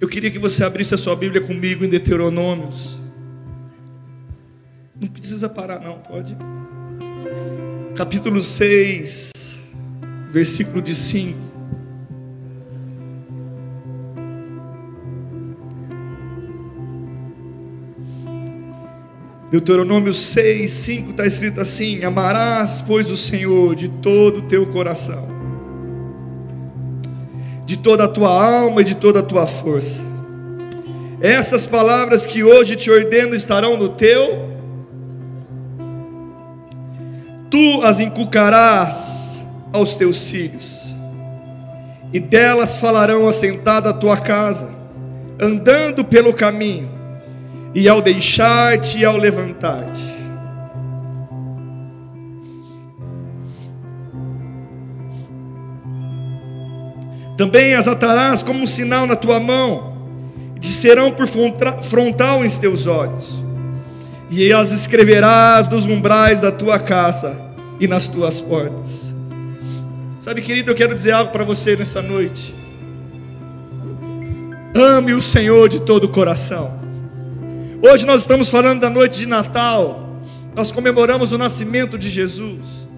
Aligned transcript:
Eu 0.00 0.08
queria 0.08 0.30
que 0.30 0.38
você 0.38 0.64
abrisse 0.64 0.94
a 0.94 0.98
sua 0.98 1.14
Bíblia 1.14 1.40
comigo 1.40 1.84
em 1.84 1.88
Deuteronômios. 1.88 2.96
Não 5.00 5.08
precisa 5.08 5.48
parar, 5.48 5.80
não, 5.80 5.98
pode. 5.98 6.36
Capítulo 7.96 8.42
6, 8.42 9.32
versículo 10.30 10.82
de 10.82 10.94
5. 10.94 11.54
Deuteronômio 19.54 20.12
6, 20.12 20.68
5 20.68 21.10
está 21.12 21.24
escrito 21.24 21.60
assim: 21.60 22.02
Amarás, 22.02 22.80
pois, 22.80 23.08
o 23.08 23.16
Senhor 23.16 23.76
de 23.76 23.88
todo 23.88 24.38
o 24.38 24.42
teu 24.42 24.66
coração, 24.66 25.28
de 27.64 27.78
toda 27.78 28.04
a 28.04 28.08
tua 28.08 28.28
alma 28.28 28.80
e 28.80 28.84
de 28.84 28.94
toda 28.94 29.20
a 29.20 29.22
tua 29.22 29.46
força. 29.46 30.02
Essas 31.20 31.66
palavras 31.66 32.26
que 32.26 32.44
hoje 32.44 32.76
te 32.76 32.90
ordeno 32.90 33.34
estarão 33.34 33.76
no 33.76 33.88
teu, 33.88 34.50
tu 37.50 37.82
as 37.82 38.00
inculcarás 38.00 39.42
aos 39.72 39.94
teus 39.94 40.28
filhos, 40.28 40.94
e 42.12 42.20
delas 42.20 42.76
falarão 42.76 43.26
assentada 43.26 43.90
a 43.90 43.92
tua 43.92 44.16
casa, 44.16 44.70
andando 45.40 46.04
pelo 46.04 46.32
caminho 46.32 46.90
e 47.74 47.88
ao 47.88 48.00
deixar-te 48.00 48.98
e 48.98 49.04
ao 49.04 49.16
levantar-te. 49.16 50.23
Também 57.36 57.74
as 57.74 57.88
atarás 57.88 58.42
como 58.42 58.60
um 58.60 58.66
sinal 58.66 59.06
na 59.06 59.16
tua 59.16 59.40
mão, 59.40 59.94
e 60.62 60.66
serão 60.66 61.12
por 61.12 61.26
frontal 61.26 62.44
em 62.44 62.48
teus 62.48 62.86
olhos, 62.86 63.42
e 64.30 64.52
as 64.52 64.72
escreverás 64.72 65.68
nos 65.68 65.86
umbrais 65.86 66.40
da 66.40 66.52
tua 66.52 66.78
casa 66.78 67.40
e 67.78 67.86
nas 67.88 68.08
tuas 68.08 68.40
portas. 68.40 69.14
Sabe, 70.18 70.40
querido, 70.40 70.70
eu 70.70 70.74
quero 70.74 70.94
dizer 70.94 71.12
algo 71.12 71.32
para 71.32 71.44
você 71.44 71.76
nessa 71.76 72.00
noite. 72.00 72.54
Ame 74.74 75.12
o 75.12 75.20
Senhor 75.20 75.68
de 75.68 75.80
todo 75.80 76.04
o 76.04 76.08
coração. 76.08 76.80
Hoje 77.82 78.06
nós 78.06 78.22
estamos 78.22 78.48
falando 78.48 78.80
da 78.80 78.88
noite 78.88 79.18
de 79.18 79.26
Natal. 79.26 80.18
Nós 80.54 80.72
comemoramos 80.72 81.32
o 81.32 81.38
nascimento 81.38 81.98
de 81.98 82.08
Jesus. 82.08 82.88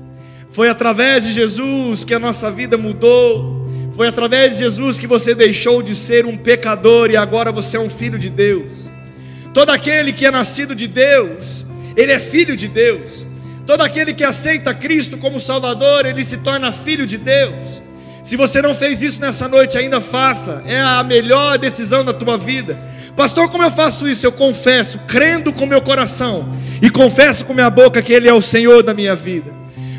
Foi 0.50 0.68
através 0.68 1.24
de 1.24 1.32
Jesus 1.32 2.04
que 2.04 2.14
a 2.14 2.18
nossa 2.18 2.50
vida 2.50 2.78
mudou. 2.78 3.55
Foi 3.96 4.06
através 4.06 4.52
de 4.52 4.58
Jesus 4.58 4.98
que 4.98 5.06
você 5.06 5.34
deixou 5.34 5.82
de 5.82 5.94
ser 5.94 6.26
um 6.26 6.36
pecador 6.36 7.10
e 7.10 7.16
agora 7.16 7.50
você 7.50 7.78
é 7.78 7.80
um 7.80 7.88
filho 7.88 8.18
de 8.18 8.28
Deus. 8.28 8.90
Todo 9.54 9.70
aquele 9.70 10.12
que 10.12 10.26
é 10.26 10.30
nascido 10.30 10.74
de 10.74 10.86
Deus, 10.86 11.64
ele 11.96 12.12
é 12.12 12.18
filho 12.18 12.54
de 12.54 12.68
Deus. 12.68 13.26
Todo 13.64 13.80
aquele 13.80 14.12
que 14.12 14.22
aceita 14.22 14.74
Cristo 14.74 15.16
como 15.16 15.40
Salvador, 15.40 16.04
ele 16.04 16.22
se 16.22 16.36
torna 16.36 16.70
filho 16.72 17.06
de 17.06 17.16
Deus. 17.16 17.80
Se 18.22 18.36
você 18.36 18.60
não 18.60 18.74
fez 18.74 19.02
isso 19.02 19.18
nessa 19.18 19.48
noite, 19.48 19.78
ainda 19.78 19.98
faça. 19.98 20.62
É 20.66 20.78
a 20.78 21.02
melhor 21.02 21.56
decisão 21.56 22.04
da 22.04 22.12
tua 22.12 22.36
vida. 22.36 22.78
Pastor, 23.16 23.48
como 23.48 23.64
eu 23.64 23.70
faço 23.70 24.06
isso? 24.06 24.26
Eu 24.26 24.32
confesso, 24.32 24.98
crendo 25.08 25.54
com 25.54 25.64
meu 25.64 25.80
coração 25.80 26.52
e 26.82 26.90
confesso 26.90 27.46
com 27.46 27.54
minha 27.54 27.70
boca 27.70 28.02
que 28.02 28.12
Ele 28.12 28.28
é 28.28 28.34
o 28.34 28.42
Senhor 28.42 28.82
da 28.82 28.92
minha 28.92 29.16
vida. 29.16 29.54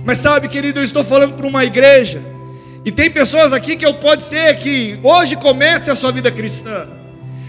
Mas 0.05 0.19
sabe, 0.19 0.47
querido, 0.49 0.79
eu 0.79 0.83
estou 0.83 1.03
falando 1.03 1.33
para 1.33 1.47
uma 1.47 1.65
igreja 1.65 2.36
e 2.87 2.91
tem 2.93 3.11
pessoas 3.11 3.51
aqui 3.51 3.75
que 3.75 3.85
eu 3.85 3.95
pode 3.95 4.23
ser 4.23 4.55
que 4.55 4.97
hoje 5.03 5.35
comece 5.35 5.91
a 5.91 5.95
sua 5.95 6.09
vida 6.09 6.31
cristã. 6.31 6.87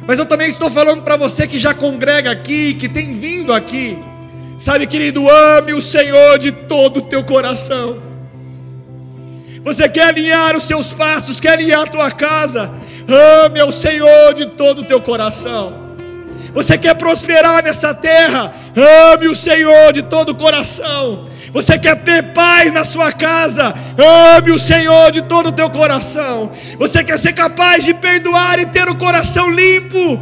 Mas 0.04 0.18
eu 0.18 0.26
também 0.26 0.48
estou 0.48 0.68
falando 0.68 1.02
para 1.02 1.16
você 1.16 1.46
que 1.46 1.60
já 1.60 1.72
congrega 1.72 2.28
aqui, 2.28 2.74
que 2.74 2.88
tem 2.88 3.12
vindo 3.12 3.52
aqui. 3.52 3.96
Sabe, 4.58 4.84
querido, 4.88 5.30
ame 5.30 5.74
o 5.74 5.80
Senhor 5.80 6.38
de 6.38 6.50
todo 6.50 6.96
o 6.96 7.02
teu 7.02 7.22
coração. 7.22 8.02
Você 9.62 9.88
quer 9.88 10.08
alinhar 10.08 10.56
os 10.56 10.64
seus 10.64 10.90
passos, 10.92 11.38
quer 11.38 11.50
alinhar 11.50 11.82
a 11.82 11.86
tua 11.86 12.10
casa. 12.10 12.72
Ame 13.44 13.60
ao 13.60 13.70
Senhor 13.70 14.34
de 14.34 14.44
todo 14.44 14.80
o 14.80 14.84
teu 14.86 15.00
coração. 15.00 15.72
Você 16.52 16.76
quer 16.76 16.94
prosperar 16.94 17.62
nessa 17.62 17.94
terra? 17.94 18.52
Ame 19.14 19.28
o 19.28 19.36
Senhor 19.36 19.92
de 19.92 20.02
todo 20.02 20.30
o 20.30 20.34
coração. 20.34 21.26
Você 21.52 21.78
quer 21.78 21.96
ter 22.02 22.22
paz 22.34 22.72
na 22.72 22.84
sua 22.84 23.10
casa? 23.12 23.74
Ame 24.36 24.50
o 24.50 24.58
Senhor 24.58 25.10
de 25.10 25.22
todo 25.22 25.48
o 25.48 25.52
teu 25.52 25.70
coração. 25.70 26.50
Você 26.78 27.02
quer 27.02 27.18
ser 27.18 27.32
capaz 27.32 27.84
de 27.84 27.94
perdoar 27.94 28.58
e 28.58 28.66
ter 28.66 28.88
o 28.88 28.94
coração 28.94 29.50
limpo? 29.50 30.20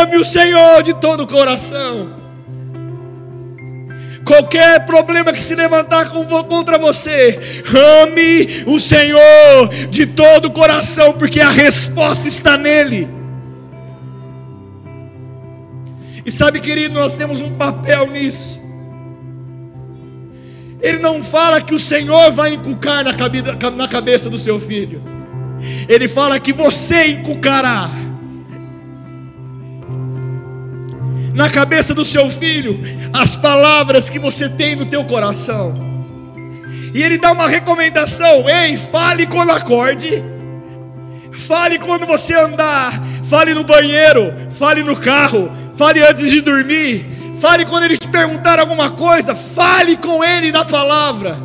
Ame 0.00 0.16
o 0.16 0.24
Senhor 0.24 0.82
de 0.82 0.94
todo 0.94 1.22
o 1.22 1.26
coração. 1.26 2.14
Qualquer 4.24 4.84
problema 4.86 5.32
que 5.32 5.40
se 5.40 5.54
levantar 5.54 6.10
contra 6.10 6.76
você, 6.78 7.38
ame 8.02 8.64
o 8.66 8.78
Senhor 8.80 9.68
de 9.88 10.04
todo 10.04 10.46
o 10.46 10.50
coração, 10.50 11.12
porque 11.12 11.40
a 11.40 11.50
resposta 11.50 12.26
está 12.26 12.56
nele. 12.56 13.08
E 16.24 16.30
sabe, 16.30 16.58
querido, 16.58 16.94
nós 16.94 17.14
temos 17.14 17.40
um 17.40 17.56
papel 17.56 18.08
nisso. 18.08 18.65
Ele 20.80 20.98
não 20.98 21.22
fala 21.22 21.60
que 21.60 21.74
o 21.74 21.78
Senhor 21.78 22.32
vai 22.32 22.54
inculcar 22.54 23.04
na 23.04 23.88
cabeça 23.88 24.28
do 24.28 24.38
seu 24.38 24.60
filho, 24.60 25.02
ele 25.88 26.06
fala 26.06 26.38
que 26.38 26.52
você 26.52 27.06
inculcará. 27.08 27.90
na 31.36 31.50
cabeça 31.50 31.92
do 31.92 32.02
seu 32.02 32.30
filho 32.30 32.80
as 33.12 33.36
palavras 33.36 34.08
que 34.08 34.18
você 34.18 34.48
tem 34.48 34.74
no 34.74 34.86
teu 34.86 35.04
coração. 35.04 35.74
E 36.94 37.02
ele 37.02 37.18
dá 37.18 37.30
uma 37.30 37.46
recomendação: 37.46 38.48
ei, 38.48 38.76
fale 38.78 39.26
quando 39.26 39.50
acorde, 39.50 40.24
fale 41.30 41.78
quando 41.78 42.06
você 42.06 42.34
andar, 42.34 43.02
fale 43.22 43.52
no 43.52 43.62
banheiro, 43.62 44.32
fale 44.52 44.82
no 44.82 44.96
carro, 44.96 45.50
fale 45.76 46.00
antes 46.00 46.30
de 46.30 46.40
dormir, 46.40 47.06
fale 47.38 47.64
quando 47.64 47.84
ele 47.84 47.96
te 47.96 48.08
perguntar 48.08 48.58
alguma 48.58 48.90
coisa, 48.90 49.34
fale 49.34 49.96
com 49.96 50.24
ele 50.24 50.52
da 50.52 50.64
palavra. 50.64 51.36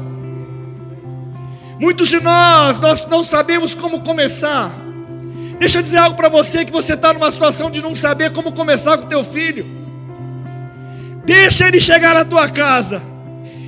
Muitos 1.80 2.10
de 2.10 2.20
nós, 2.20 2.78
nós 2.78 3.06
não 3.08 3.24
sabemos 3.24 3.74
como 3.74 4.02
começar. 4.02 4.72
Deixa 5.60 5.80
eu 5.80 5.84
dizer 5.84 5.98
algo 5.98 6.16
para 6.16 6.30
você 6.30 6.66
que 6.66 6.72
você 6.72 6.94
está 6.94 7.14
numa 7.14 7.32
situação 7.32 7.70
de 7.70 7.82
não 7.82 7.94
saber 7.94 8.32
como 8.32 8.52
começar 8.52 8.98
com 8.98 9.06
o 9.06 9.10
teu 9.10 9.24
filho. 9.24 9.66
Deixa 11.26 11.68
ele 11.68 11.80
chegar 11.80 12.16
na 12.16 12.26
tua 12.26 12.50
casa. 12.50 13.02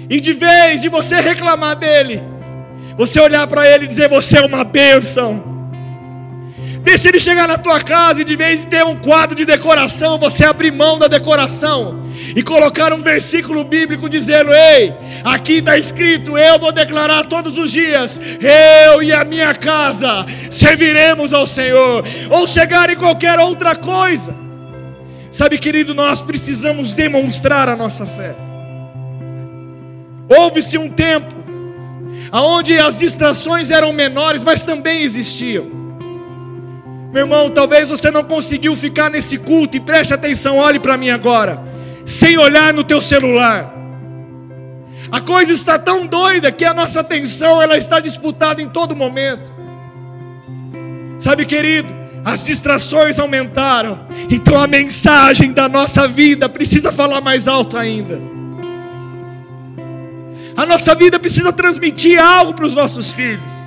E 0.10 0.20
de 0.20 0.34
vez 0.34 0.82
de 0.82 0.90
você 0.90 1.22
reclamar 1.22 1.76
dele, 1.76 2.22
você 2.98 3.20
olhar 3.20 3.48
para 3.48 3.68
ele 3.68 3.86
e 3.86 3.88
dizer: 3.88 4.10
Você 4.10 4.38
é 4.38 4.46
uma 4.46 4.64
bênção. 4.64 5.53
Deixa 6.84 7.08
ele 7.08 7.20
chegar 7.20 7.48
na 7.48 7.58
tua 7.58 7.80
casa 7.80 8.22
e 8.22 8.26
de 8.26 8.36
vez 8.36 8.60
de 8.60 8.68
ter 8.68 8.84
um 8.84 9.00
quadro 9.00 9.36
de 9.36 9.46
decoração, 9.46 10.18
você 10.20 10.44
abrir 10.44 10.72
mão 10.72 11.00
da 11.00 11.08
decoração 11.08 12.04
e 12.36 12.44
colocar 12.44 12.92
um 12.92 13.02
versículo 13.02 13.64
bíblico 13.64 14.10
dizendo: 14.10 14.52
Ei, 14.54 14.94
aqui 15.24 15.60
está 15.60 15.78
escrito, 15.78 16.38
eu 16.38 16.60
vou 16.60 16.74
declarar 16.74 17.26
todos 17.26 17.58
os 17.58 17.72
dias, 17.72 18.20
eu 18.90 19.02
e 19.02 19.14
a 19.14 19.24
minha 19.24 19.56
casa 19.56 20.26
serviremos 20.52 21.34
ao 21.34 21.48
Senhor, 21.48 22.04
ou 22.30 22.46
chegar 22.46 22.90
em 22.90 22.98
qualquer 22.98 23.40
outra 23.40 23.78
coisa. 23.78 24.36
Sabe, 25.32 25.58
querido, 25.58 25.96
nós 25.96 26.22
precisamos 26.22 26.92
demonstrar 26.92 27.70
a 27.70 27.78
nossa 27.78 28.06
fé. 28.06 28.36
Houve-se 30.30 30.78
um 30.78 30.90
tempo 30.90 31.34
onde 32.32 32.78
as 32.78 32.98
distrações 32.98 33.72
eram 33.72 33.94
menores, 33.94 34.44
mas 34.44 34.64
também 34.64 35.02
existiam. 35.02 35.83
Meu 37.14 37.22
irmão, 37.22 37.48
talvez 37.52 37.90
você 37.90 38.10
não 38.10 38.24
conseguiu 38.24 38.76
ficar 38.76 39.08
nesse 39.12 39.38
culto 39.38 39.78
e 39.78 39.80
preste 39.80 40.16
atenção, 40.16 40.58
olhe 40.58 40.80
para 40.80 40.98
mim 40.98 41.12
agora, 41.12 41.64
sem 42.04 42.40
olhar 42.40 42.74
no 42.74 42.84
teu 42.84 43.00
celular. 43.00 43.72
A 45.12 45.22
coisa 45.22 45.54
está 45.54 45.78
tão 45.78 46.08
doida 46.08 46.52
que 46.52 46.66
a 46.66 46.74
nossa 46.74 47.02
atenção 47.02 47.62
ela 47.62 47.78
está 47.78 48.00
disputada 48.00 48.64
em 48.64 48.68
todo 48.68 48.96
momento. 48.96 49.54
Sabe, 51.20 51.46
querido, 51.46 51.94
as 52.26 52.46
distrações 52.46 53.20
aumentaram, 53.20 54.08
então 54.28 54.60
a 54.60 54.66
mensagem 54.66 55.54
da 55.54 55.70
nossa 55.70 56.08
vida 56.08 56.50
precisa 56.50 56.92
falar 56.92 57.22
mais 57.22 57.48
alto 57.48 57.78
ainda. 57.78 58.20
A 60.58 60.66
nossa 60.66 60.96
vida 60.96 61.20
precisa 61.20 61.54
transmitir 61.54 62.20
algo 62.20 62.56
para 62.56 62.66
os 62.66 62.74
nossos 62.74 63.12
filhos. 63.12 63.63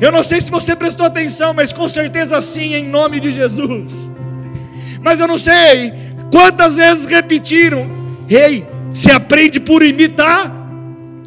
Eu 0.00 0.10
não 0.10 0.22
sei 0.22 0.40
se 0.40 0.50
você 0.50 0.74
prestou 0.74 1.04
atenção, 1.04 1.52
mas 1.52 1.72
com 1.72 1.86
certeza 1.86 2.40
sim, 2.40 2.74
em 2.74 2.88
nome 2.88 3.20
de 3.20 3.30
Jesus. 3.30 4.10
Mas 5.02 5.20
eu 5.20 5.28
não 5.28 5.36
sei 5.36 5.92
quantas 6.32 6.76
vezes 6.76 7.04
repetiram: 7.04 7.88
Ei, 8.28 8.66
se 8.90 9.10
aprende 9.10 9.60
por 9.60 9.82
imitar, 9.82 10.50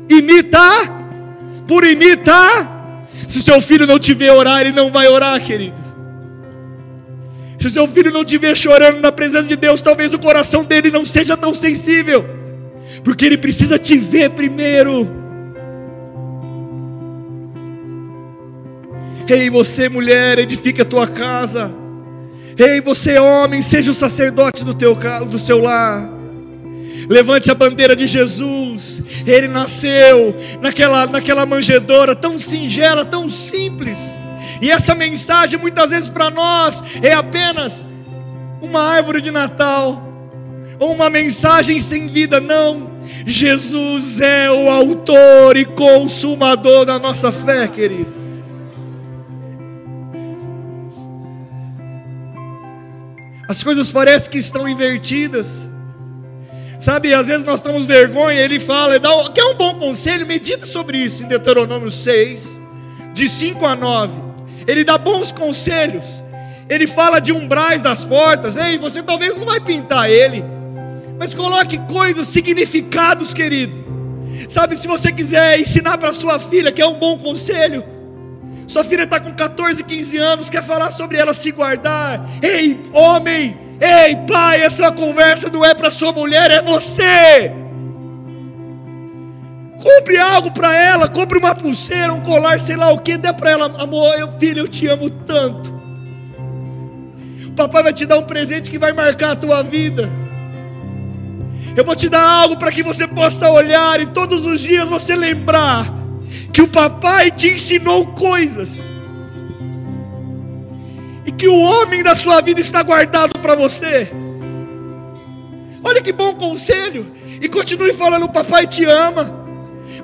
imitar, 0.09 0.91
por 1.67 1.83
imitar. 1.83 3.07
Se 3.27 3.41
seu 3.41 3.61
filho 3.61 3.85
não 3.85 3.99
te 3.99 4.13
ver 4.13 4.31
orar, 4.31 4.61
ele 4.61 4.71
não 4.71 4.91
vai 4.91 5.07
orar, 5.07 5.39
querido. 5.39 5.81
Se 7.59 7.69
seu 7.69 7.87
filho 7.87 8.11
não 8.11 8.25
te 8.25 8.37
ver 8.37 8.57
chorando 8.57 8.99
na 8.99 9.11
presença 9.11 9.47
de 9.47 9.55
Deus, 9.55 9.81
talvez 9.81 10.13
o 10.13 10.19
coração 10.19 10.65
dele 10.65 10.91
não 10.91 11.05
seja 11.05 11.37
tão 11.37 11.53
sensível, 11.53 12.25
porque 13.03 13.23
ele 13.23 13.37
precisa 13.37 13.79
te 13.79 13.97
ver 13.97 14.31
primeiro. 14.31 15.22
Ei, 19.27 19.49
você 19.49 19.87
mulher, 19.87 20.39
edifica 20.39 20.83
a 20.83 20.85
tua 20.85 21.07
casa. 21.07 21.73
Ei, 22.57 22.81
você 22.81 23.17
homem, 23.17 23.61
seja 23.61 23.91
o 23.91 23.93
sacerdote 23.93 24.63
do, 24.63 24.73
teu, 24.73 24.97
do 25.27 25.39
seu 25.39 25.61
lar. 25.61 26.09
Levante 27.09 27.49
a 27.49 27.55
bandeira 27.55 27.95
de 27.95 28.05
Jesus. 28.05 29.01
Ele 29.25 29.47
nasceu 29.47 30.35
naquela, 30.61 31.05
naquela 31.05 31.45
manjedoura 31.45 32.15
tão 32.15 32.37
singela, 32.37 33.03
tão 33.05 33.29
simples. 33.29 34.19
E 34.61 34.69
essa 34.69 34.93
mensagem 34.93 35.59
muitas 35.59 35.89
vezes 35.89 36.09
para 36.09 36.29
nós 36.29 36.83
é 37.01 37.13
apenas 37.13 37.85
uma 38.61 38.81
árvore 38.81 39.19
de 39.19 39.31
Natal 39.31 40.01
ou 40.79 40.93
uma 40.93 41.09
mensagem 41.09 41.79
sem 41.79 42.07
vida, 42.07 42.39
não. 42.39 42.91
Jesus 43.25 44.21
é 44.21 44.49
o 44.49 44.69
autor 44.69 45.57
e 45.57 45.65
consumador 45.65 46.85
da 46.85 46.97
nossa 46.97 47.31
fé, 47.31 47.67
querido. 47.67 48.22
As 53.47 53.63
coisas 53.63 53.91
parecem 53.91 54.31
que 54.31 54.37
estão 54.37 54.67
invertidas. 54.67 55.69
Sabe, 56.79 57.13
às 57.13 57.27
vezes 57.27 57.45
nós 57.45 57.55
estamos 57.55 57.85
vergonha, 57.85 58.41
ele 58.41 58.59
fala, 58.59 58.99
dá, 58.99 59.09
quer 59.33 59.45
um 59.45 59.55
bom 59.55 59.75
conselho? 59.75 60.27
Medita 60.27 60.65
sobre 60.65 60.97
isso 60.97 61.23
em 61.23 61.27
Deuteronômio 61.27 61.89
6, 61.89 62.61
de 63.13 63.29
5 63.29 63.65
a 63.65 63.75
9. 63.75 64.13
Ele 64.67 64.83
dá 64.83 64.97
bons 64.97 65.31
conselhos. 65.31 66.23
Ele 66.69 66.87
fala 66.87 67.19
de 67.19 67.31
umbrais 67.31 67.81
das 67.81 68.05
portas. 68.05 68.57
Ei, 68.57 68.77
você 68.77 69.01
talvez 69.03 69.35
não 69.35 69.45
vai 69.45 69.59
pintar 69.59 70.09
ele, 70.09 70.43
mas 71.19 71.33
coloque 71.33 71.77
coisas, 71.89 72.27
significados, 72.27 73.33
querido. 73.33 73.83
Sabe, 74.47 74.75
se 74.75 74.87
você 74.87 75.11
quiser 75.11 75.59
ensinar 75.59 75.97
para 75.97 76.11
sua 76.11 76.39
filha, 76.39 76.71
que 76.71 76.81
é 76.81 76.87
um 76.87 76.97
bom 76.97 77.17
conselho, 77.17 77.83
sua 78.73 78.83
filha 78.83 79.03
está 79.03 79.19
com 79.19 79.31
14, 79.31 79.83
15 79.83 80.17
anos, 80.17 80.49
quer 80.49 80.63
falar 80.63 80.89
sobre 80.89 81.17
ela 81.17 81.33
se 81.33 81.51
guardar. 81.51 82.19
Ei, 82.41 82.81
homem, 82.91 83.57
Ei, 83.79 84.15
pai, 84.27 84.61
essa 84.61 84.91
conversa 84.91 85.49
não 85.49 85.65
é 85.65 85.73
para 85.73 85.91
sua 85.91 86.13
mulher, 86.13 86.49
é 86.49 86.61
você. 86.61 87.51
Compre 89.77 90.17
algo 90.17 90.51
para 90.51 90.73
ela, 90.73 91.09
compre 91.09 91.37
uma 91.37 91.53
pulseira, 91.53 92.13
um 92.13 92.21
colar, 92.21 92.59
sei 92.59 92.77
lá 92.77 92.91
o 92.91 92.99
que, 92.99 93.17
dê 93.17 93.33
para 93.33 93.51
ela, 93.51 93.65
amor, 93.81 94.17
eu, 94.17 94.31
filho, 94.31 94.61
eu 94.61 94.67
te 94.69 94.87
amo 94.87 95.09
tanto. 95.09 95.73
O 97.47 97.51
papai 97.51 97.83
vai 97.83 97.93
te 97.93 98.05
dar 98.05 98.17
um 98.17 98.23
presente 98.23 98.71
que 98.71 98.79
vai 98.79 98.93
marcar 98.93 99.31
a 99.31 99.35
tua 99.35 99.61
vida. 99.61 100.09
Eu 101.75 101.83
vou 101.83 101.95
te 101.95 102.07
dar 102.07 102.23
algo 102.23 102.57
para 102.57 102.71
que 102.71 102.81
você 102.81 103.05
possa 103.05 103.49
olhar 103.49 103.99
e 103.99 104.05
todos 104.07 104.45
os 104.45 104.61
dias 104.61 104.87
você 104.87 105.15
lembrar 105.15 106.02
que 106.51 106.61
o 106.61 106.67
papai 106.67 107.31
te 107.31 107.47
ensinou 107.47 108.07
coisas 108.07 108.91
e 111.25 111.31
que 111.31 111.47
o 111.47 111.57
homem 111.57 112.03
da 112.03 112.15
sua 112.15 112.41
vida 112.41 112.59
está 112.59 112.83
guardado 112.83 113.39
para 113.39 113.55
você. 113.55 114.11
Olha 115.83 116.01
que 116.01 116.11
bom 116.11 116.33
conselho. 116.35 117.11
E 117.41 117.49
continue 117.49 117.93
falando: 117.93 118.23
o 118.23 118.31
papai 118.31 118.65
te 118.65 118.85
ama. 118.85 119.43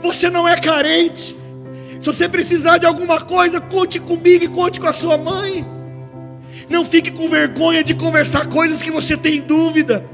Você 0.02 0.30
não 0.30 0.48
é 0.48 0.60
carente. 0.60 1.36
Se 2.00 2.06
você 2.06 2.30
precisar 2.30 2.78
de 2.78 2.86
alguma 2.86 3.22
coisa, 3.22 3.60
conte 3.60 4.00
comigo 4.00 4.46
e 4.46 4.48
conte 4.48 4.80
com 4.80 4.88
a 4.88 4.94
sua 4.94 5.18
mãe. 5.18 5.66
Não 6.70 6.86
fique 6.86 7.12
com 7.12 7.28
vergonha 7.28 7.84
de 7.84 7.94
conversar 7.94 8.48
coisas 8.48 8.82
que 8.82 8.92
você 8.92 9.18
tem 9.18 9.42
dúvida. 9.42 10.06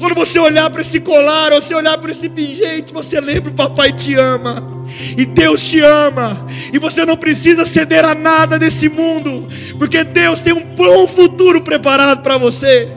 Quando 0.00 0.14
você 0.14 0.38
olhar 0.38 0.70
para 0.70 0.80
esse 0.80 0.98
colar, 0.98 1.52
ou 1.52 1.60
você 1.60 1.74
olhar 1.74 1.98
para 1.98 2.10
esse 2.10 2.26
pingente, 2.26 2.90
você 2.90 3.20
lembra: 3.20 3.50
o 3.50 3.54
papai 3.54 3.92
te 3.92 4.14
ama. 4.14 4.82
E 5.16 5.26
Deus 5.26 5.62
te 5.68 5.78
ama. 5.80 6.46
E 6.72 6.78
você 6.78 7.04
não 7.04 7.18
precisa 7.18 7.66
ceder 7.66 8.04
a 8.04 8.14
nada 8.14 8.58
desse 8.58 8.88
mundo. 8.88 9.46
Porque 9.78 10.02
Deus 10.02 10.40
tem 10.40 10.54
um 10.54 10.74
bom 10.74 11.06
futuro 11.06 11.60
preparado 11.60 12.22
para 12.22 12.38
você. 12.38 12.88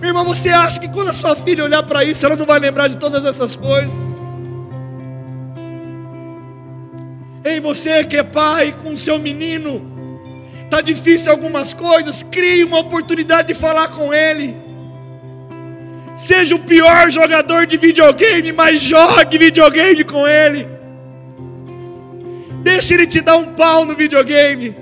Meu 0.00 0.10
irmão, 0.10 0.24
você 0.24 0.50
acha 0.50 0.80
que 0.80 0.88
quando 0.88 1.08
a 1.08 1.12
sua 1.12 1.36
filha 1.36 1.62
olhar 1.62 1.84
para 1.84 2.04
isso, 2.04 2.26
ela 2.26 2.34
não 2.34 2.44
vai 2.44 2.58
lembrar 2.58 2.88
de 2.88 2.96
todas 2.96 3.24
essas 3.24 3.54
coisas? 3.54 4.14
Ei, 7.44 7.60
você 7.60 8.04
que 8.04 8.16
é 8.16 8.24
pai 8.24 8.74
com 8.82 8.96
seu 8.96 9.18
menino, 9.20 9.80
tá 10.68 10.80
difícil 10.80 11.30
algumas 11.30 11.72
coisas, 11.72 12.24
crie 12.24 12.64
uma 12.64 12.80
oportunidade 12.80 13.48
de 13.48 13.54
falar 13.54 13.88
com 13.88 14.12
ele. 14.12 14.65
Seja 16.16 16.54
o 16.54 16.58
pior 16.58 17.10
jogador 17.10 17.66
de 17.66 17.76
videogame, 17.76 18.50
mas 18.50 18.80
jogue 18.80 19.36
videogame 19.36 20.02
com 20.02 20.26
ele. 20.26 20.66
Deixa 22.62 22.94
ele 22.94 23.06
te 23.06 23.20
dar 23.20 23.36
um 23.36 23.54
pau 23.54 23.84
no 23.84 23.94
videogame. 23.94 24.74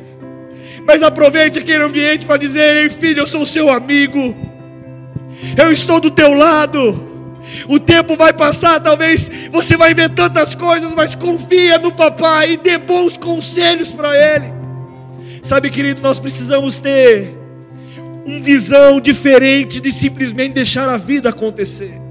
Mas 0.87 1.03
aproveite 1.03 1.59
aquele 1.59 1.83
ambiente 1.83 2.25
para 2.25 2.37
dizer: 2.37 2.85
Ei, 2.85 2.89
filho, 2.89 3.23
eu 3.23 3.27
sou 3.27 3.45
seu 3.45 3.69
amigo. 3.69 4.35
Eu 5.59 5.73
estou 5.73 5.99
do 5.99 6.11
teu 6.11 6.33
lado. 6.33 7.13
O 7.69 7.81
tempo 7.81 8.17
vai 8.17 8.33
passar, 8.33 8.81
talvez 8.81 9.31
você 9.51 9.77
vai 9.77 9.93
ver 9.93 10.11
tantas 10.11 10.55
coisas, 10.55 10.95
mas 10.95 11.15
confia 11.17 11.79
no 11.79 11.93
papai 11.93 12.53
e 12.53 12.57
dê 12.57 12.79
bons 12.79 13.17
conselhos 13.17 13.93
para 13.93 14.17
ele. 14.17 14.53
Sabe, 15.43 15.69
querido, 15.69 16.01
nós 16.01 16.19
precisamos 16.19 16.79
ter 16.79 17.44
uma 18.25 18.41
visão 18.41 19.01
diferente 19.01 19.81
de 19.81 19.93
simplesmente 19.93 20.55
deixar 20.55 20.89
a 20.89 20.97
vida 20.97 21.29
acontecer. 21.29 22.05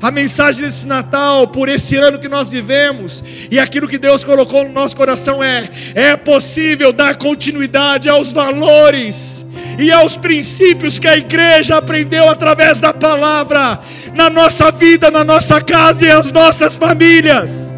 A 0.00 0.10
mensagem 0.10 0.62
desse 0.62 0.86
Natal, 0.86 1.48
por 1.48 1.68
esse 1.68 1.96
ano 1.96 2.18
que 2.18 2.28
nós 2.28 2.48
vivemos, 2.48 3.22
e 3.50 3.58
aquilo 3.58 3.88
que 3.88 3.98
Deus 3.98 4.24
colocou 4.24 4.64
no 4.64 4.72
nosso 4.72 4.96
coração 4.96 5.42
é: 5.42 5.68
é 5.94 6.16
possível 6.16 6.92
dar 6.92 7.16
continuidade 7.16 8.08
aos 8.08 8.32
valores 8.32 9.44
e 9.78 9.90
aos 9.90 10.16
princípios 10.16 10.98
que 10.98 11.08
a 11.08 11.16
igreja 11.16 11.76
aprendeu 11.76 12.28
através 12.28 12.80
da 12.80 12.92
palavra, 12.92 13.78
na 14.14 14.28
nossa 14.28 14.70
vida, 14.70 15.10
na 15.10 15.24
nossa 15.24 15.60
casa 15.60 16.04
e 16.04 16.10
as 16.10 16.30
nossas 16.30 16.74
famílias. 16.74 17.72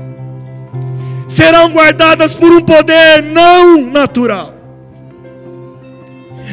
Serão 1.29 1.69
guardadas 1.69 2.35
por 2.35 2.51
um 2.51 2.63
poder 2.63 3.23
não 3.23 3.83
natural 3.83 4.57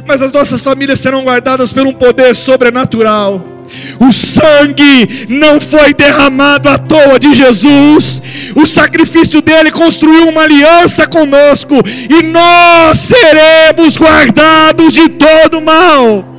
mas 0.06 0.22
as 0.22 0.32
nossas 0.32 0.62
famílias 0.62 1.00
serão 1.00 1.24
guardadas 1.24 1.72
por 1.72 1.86
um 1.86 1.94
poder 1.94 2.36
sobrenatural. 2.36 3.56
O 4.00 4.12
sangue 4.12 5.26
não 5.28 5.60
foi 5.60 5.94
derramado 5.94 6.70
à 6.70 6.78
toa 6.78 7.20
de 7.20 7.34
Jesus. 7.34 8.22
O 8.56 8.66
sacrifício 8.66 9.42
dele 9.42 9.72
construiu 9.72 10.28
uma 10.28 10.44
aliança 10.44 11.08
conosco 11.08 11.76
e 12.10 12.24
nós 12.24 12.98
seremos 12.98 13.98
guardados 13.98 14.94
de 14.94 15.10
todo 15.10 15.62
mal. 15.62 16.36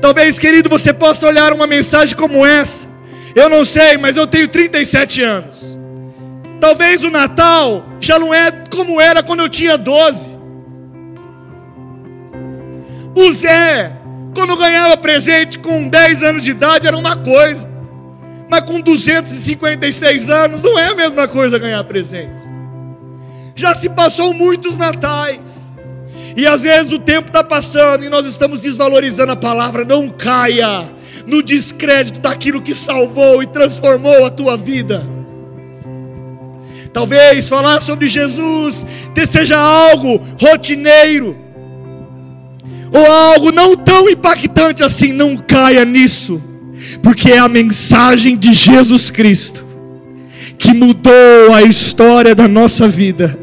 Talvez, 0.00 0.38
querido, 0.38 0.68
você 0.68 0.92
possa 0.92 1.26
olhar 1.26 1.52
uma 1.52 1.66
mensagem 1.66 2.16
como 2.16 2.46
essa. 2.46 2.86
Eu 3.34 3.48
não 3.48 3.64
sei, 3.64 3.98
mas 3.98 4.16
eu 4.16 4.26
tenho 4.26 4.48
37 4.48 5.22
anos. 5.22 5.67
Talvez 6.60 7.04
o 7.04 7.10
Natal 7.10 7.84
já 8.00 8.18
não 8.18 8.34
é 8.34 8.50
como 8.70 9.00
era 9.00 9.22
quando 9.22 9.40
eu 9.40 9.48
tinha 9.48 9.78
12. 9.78 10.28
O 13.14 13.32
Zé, 13.32 13.96
quando 14.34 14.56
ganhava 14.56 14.96
presente 14.96 15.58
com 15.58 15.88
10 15.88 16.22
anos 16.22 16.42
de 16.42 16.50
idade, 16.50 16.86
era 16.86 16.96
uma 16.96 17.16
coisa. 17.16 17.68
Mas 18.50 18.62
com 18.62 18.80
256 18.80 20.30
anos, 20.30 20.62
não 20.62 20.78
é 20.78 20.88
a 20.88 20.94
mesma 20.94 21.28
coisa 21.28 21.58
ganhar 21.58 21.82
presente. 21.84 22.48
Já 23.54 23.74
se 23.74 23.88
passou 23.88 24.32
muitos 24.32 24.76
natais. 24.76 25.68
E 26.36 26.46
às 26.46 26.62
vezes 26.62 26.92
o 26.92 26.98
tempo 26.98 27.28
está 27.28 27.42
passando 27.42 28.04
e 28.04 28.08
nós 28.08 28.26
estamos 28.26 28.60
desvalorizando 28.60 29.32
a 29.32 29.36
palavra. 29.36 29.84
Não 29.84 30.08
caia 30.08 30.88
no 31.26 31.42
descrédito 31.42 32.20
daquilo 32.20 32.62
que 32.62 32.74
salvou 32.74 33.42
e 33.42 33.46
transformou 33.46 34.24
a 34.24 34.30
tua 34.30 34.56
vida. 34.56 35.17
Talvez 36.98 37.48
falar 37.48 37.78
sobre 37.78 38.08
Jesus 38.08 38.84
seja 39.30 39.56
algo 39.56 40.20
rotineiro, 40.40 41.38
ou 42.92 43.06
algo 43.06 43.52
não 43.52 43.76
tão 43.76 44.08
impactante 44.08 44.82
assim. 44.82 45.12
Não 45.12 45.36
caia 45.36 45.84
nisso, 45.84 46.42
porque 47.00 47.30
é 47.30 47.38
a 47.38 47.48
mensagem 47.48 48.36
de 48.36 48.52
Jesus 48.52 49.12
Cristo 49.12 49.64
que 50.58 50.74
mudou 50.74 51.54
a 51.54 51.62
história 51.62 52.34
da 52.34 52.48
nossa 52.48 52.88
vida. 52.88 53.38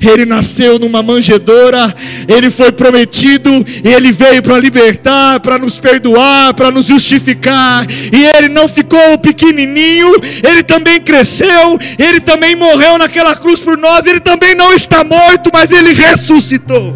Ele 0.00 0.24
nasceu 0.24 0.78
numa 0.78 1.02
manjedoura, 1.02 1.92
ele 2.28 2.50
foi 2.50 2.70
prometido, 2.70 3.50
ele 3.84 4.12
veio 4.12 4.42
para 4.42 4.58
libertar, 4.58 5.40
para 5.40 5.58
nos 5.58 5.78
perdoar, 5.78 6.54
para 6.54 6.70
nos 6.70 6.86
justificar. 6.86 7.86
E 7.90 8.24
ele 8.36 8.48
não 8.48 8.68
ficou 8.68 9.18
pequenininho, 9.18 10.08
ele 10.42 10.62
também 10.62 11.00
cresceu, 11.00 11.78
ele 11.98 12.20
também 12.20 12.54
morreu 12.54 12.98
naquela 12.98 13.34
cruz 13.34 13.60
por 13.60 13.76
nós, 13.76 14.06
ele 14.06 14.20
também 14.20 14.54
não 14.54 14.72
está 14.72 15.02
morto, 15.02 15.50
mas 15.52 15.72
ele 15.72 15.92
ressuscitou. 15.92 16.94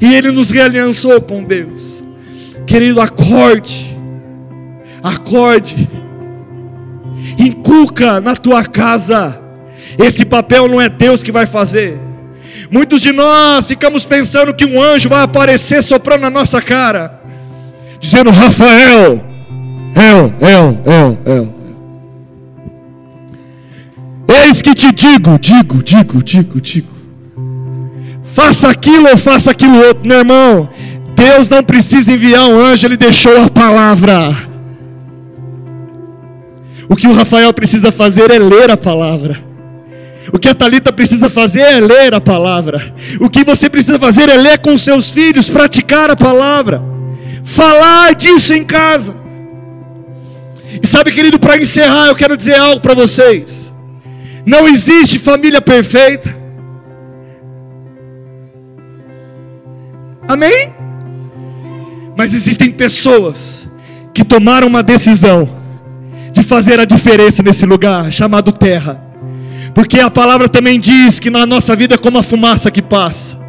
E 0.00 0.14
ele 0.14 0.30
nos 0.30 0.50
realiançou 0.50 1.20
com 1.20 1.42
Deus. 1.42 2.04
Querido, 2.66 3.00
acorde. 3.00 3.96
Acorde. 5.02 5.88
Inculca 7.38 8.20
na 8.20 8.34
tua 8.34 8.64
casa 8.64 9.41
esse 9.98 10.24
papel 10.24 10.68
não 10.68 10.80
é 10.80 10.88
Deus 10.88 11.22
que 11.22 11.32
vai 11.32 11.46
fazer. 11.46 11.98
Muitos 12.70 13.00
de 13.00 13.12
nós 13.12 13.66
ficamos 13.66 14.04
pensando 14.04 14.54
que 14.54 14.64
um 14.64 14.80
anjo 14.80 15.08
vai 15.08 15.22
aparecer 15.22 15.82
soprando 15.82 16.22
na 16.22 16.30
nossa 16.30 16.60
cara, 16.60 17.20
dizendo: 18.00 18.30
Rafael, 18.30 19.24
eu, 19.94 20.34
eu, 20.40 20.80
eu, 20.84 21.18
eu. 21.26 21.54
Eis 24.44 24.62
que 24.62 24.74
te 24.74 24.90
digo, 24.92 25.38
digo, 25.38 25.82
digo, 25.82 26.22
digo, 26.22 26.60
digo. 26.60 26.92
Faça 28.32 28.70
aquilo 28.70 29.10
ou 29.10 29.16
faça 29.18 29.50
aquilo 29.50 29.76
outro, 29.86 30.08
meu 30.08 30.18
irmão. 30.18 30.68
Deus 31.14 31.48
não 31.48 31.62
precisa 31.62 32.12
enviar 32.12 32.48
um 32.48 32.58
anjo, 32.58 32.86
ele 32.86 32.96
deixou 32.96 33.44
a 33.44 33.48
palavra. 33.50 34.34
O 36.88 36.96
que 36.96 37.06
o 37.06 37.12
Rafael 37.12 37.52
precisa 37.52 37.92
fazer 37.92 38.30
é 38.30 38.38
ler 38.38 38.70
a 38.70 38.76
palavra. 38.76 39.51
O 40.30 40.38
que 40.38 40.48
a 40.48 40.54
Talita 40.54 40.92
precisa 40.92 41.28
fazer 41.28 41.60
é 41.60 41.80
ler 41.80 42.14
a 42.14 42.20
palavra. 42.20 42.94
O 43.20 43.28
que 43.28 43.42
você 43.42 43.68
precisa 43.68 43.98
fazer 43.98 44.28
é 44.28 44.36
ler 44.36 44.58
com 44.58 44.76
seus 44.76 45.08
filhos, 45.08 45.48
praticar 45.48 46.10
a 46.10 46.16
palavra, 46.16 46.82
falar 47.42 48.14
disso 48.14 48.52
em 48.52 48.62
casa. 48.62 49.16
E 50.80 50.86
sabe, 50.86 51.10
querido, 51.10 51.38
para 51.38 51.60
encerrar, 51.60 52.08
eu 52.08 52.14
quero 52.14 52.36
dizer 52.36 52.56
algo 52.56 52.80
para 52.80 52.94
vocês. 52.94 53.74
Não 54.46 54.68
existe 54.68 55.18
família 55.18 55.60
perfeita. 55.60 56.40
Amém? 60.28 60.72
Mas 62.16 62.32
existem 62.32 62.70
pessoas 62.70 63.68
que 64.14 64.24
tomaram 64.24 64.68
uma 64.68 64.82
decisão 64.82 65.48
de 66.32 66.42
fazer 66.42 66.78
a 66.78 66.84
diferença 66.84 67.42
nesse 67.42 67.66
lugar 67.66 68.10
chamado 68.10 68.52
terra 68.52 69.01
porque 69.74 70.00
a 70.00 70.10
palavra 70.10 70.48
também 70.48 70.78
diz 70.78 71.18
que 71.18 71.30
na 71.30 71.46
nossa 71.46 71.74
vida 71.74 71.94
é 71.94 71.98
como 71.98 72.18
a 72.18 72.22
fumaça 72.22 72.70
que 72.70 72.82
passa. 72.82 73.40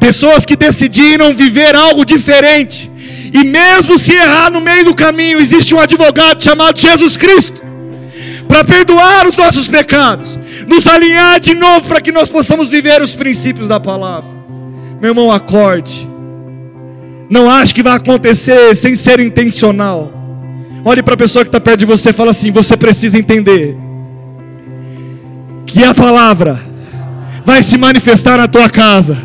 Pessoas 0.00 0.46
que 0.46 0.56
decidiram 0.56 1.34
viver 1.34 1.74
algo 1.74 2.04
diferente, 2.04 2.90
e 3.32 3.44
mesmo 3.44 3.98
se 3.98 4.12
errar 4.12 4.50
no 4.50 4.60
meio 4.60 4.86
do 4.86 4.94
caminho, 4.94 5.40
existe 5.40 5.74
um 5.74 5.80
advogado 5.80 6.42
chamado 6.42 6.78
Jesus 6.78 7.16
Cristo 7.16 7.62
para 8.46 8.64
perdoar 8.64 9.26
os 9.26 9.36
nossos 9.36 9.68
pecados, 9.68 10.38
nos 10.66 10.86
alinhar 10.86 11.38
de 11.38 11.54
novo 11.54 11.86
para 11.86 12.00
que 12.00 12.10
nós 12.10 12.30
possamos 12.30 12.70
viver 12.70 13.02
os 13.02 13.14
princípios 13.14 13.68
da 13.68 13.78
palavra. 13.78 14.30
Meu 15.00 15.10
irmão, 15.10 15.30
acorde. 15.30 16.08
Não 17.28 17.50
ache 17.50 17.74
que 17.74 17.82
vai 17.82 17.96
acontecer 17.96 18.74
sem 18.74 18.94
ser 18.94 19.20
intencional. 19.20 20.10
Olhe 20.82 21.02
para 21.02 21.12
a 21.12 21.16
pessoa 21.16 21.44
que 21.44 21.48
está 21.48 21.60
perto 21.60 21.80
de 21.80 21.84
você 21.84 22.08
e 22.08 22.12
fala 22.14 22.30
assim: 22.30 22.50
você 22.50 22.74
precisa 22.74 23.18
entender 23.18 23.76
que 25.68 25.84
a 25.84 25.94
palavra 25.94 26.58
vai 27.44 27.62
se 27.62 27.76
manifestar 27.76 28.38
na 28.38 28.48
tua 28.48 28.70
casa 28.70 29.18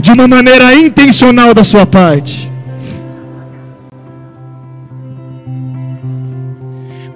de 0.00 0.10
uma 0.10 0.26
maneira 0.26 0.74
intencional 0.74 1.52
da 1.52 1.62
sua 1.62 1.86
parte. 1.86 2.50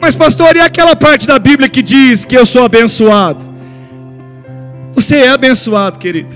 Mas, 0.01 0.15
pastor, 0.15 0.55
e 0.55 0.61
aquela 0.61 0.95
parte 0.95 1.27
da 1.27 1.39
Bíblia 1.39 1.69
que 1.69 1.83
diz 1.83 2.25
que 2.25 2.37
eu 2.37 2.47
sou 2.47 2.63
abençoado? 2.63 3.45
Você 4.95 5.17
é 5.17 5.29
abençoado, 5.31 5.99
querido, 5.99 6.35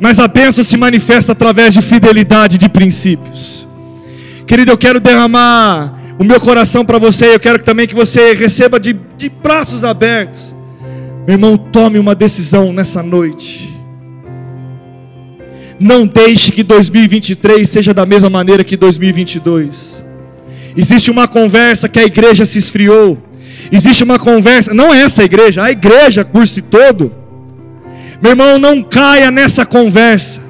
mas 0.00 0.18
a 0.18 0.28
bênção 0.28 0.62
se 0.62 0.76
manifesta 0.76 1.32
através 1.32 1.72
de 1.72 1.80
fidelidade 1.80 2.58
de 2.58 2.68
princípios. 2.68 3.66
Querido, 4.46 4.70
eu 4.70 4.78
quero 4.78 5.00
derramar 5.00 5.94
o 6.18 6.24
meu 6.24 6.40
coração 6.40 6.84
para 6.84 6.98
você, 6.98 7.34
eu 7.34 7.40
quero 7.40 7.62
também 7.62 7.86
que 7.86 7.94
você 7.94 8.34
receba 8.34 8.78
de, 8.78 8.92
de 9.16 9.28
braços 9.30 9.82
abertos 9.82 10.54
meu 11.26 11.34
irmão, 11.34 11.56
tome 11.56 11.98
uma 11.98 12.14
decisão 12.14 12.72
nessa 12.72 13.02
noite. 13.02 13.74
Não 15.80 16.06
deixe 16.06 16.52
que 16.52 16.62
2023 16.62 17.68
seja 17.68 17.94
da 17.94 18.04
mesma 18.04 18.28
maneira 18.28 18.62
que 18.62 18.76
2022. 18.76 20.04
Existe 20.76 21.10
uma 21.10 21.26
conversa 21.26 21.88
que 21.88 21.98
a 21.98 22.04
igreja 22.04 22.44
se 22.44 22.58
esfriou. 22.58 23.18
Existe 23.72 24.04
uma 24.04 24.18
conversa, 24.18 24.74
não 24.74 24.92
é 24.92 25.00
essa 25.00 25.24
igreja, 25.24 25.62
a 25.62 25.70
igreja 25.70 26.24
por 26.24 26.46
si 26.46 26.60
todo. 26.60 27.12
Meu 28.20 28.32
irmão, 28.32 28.58
não 28.58 28.82
caia 28.82 29.30
nessa 29.30 29.64
conversa. 29.64 30.42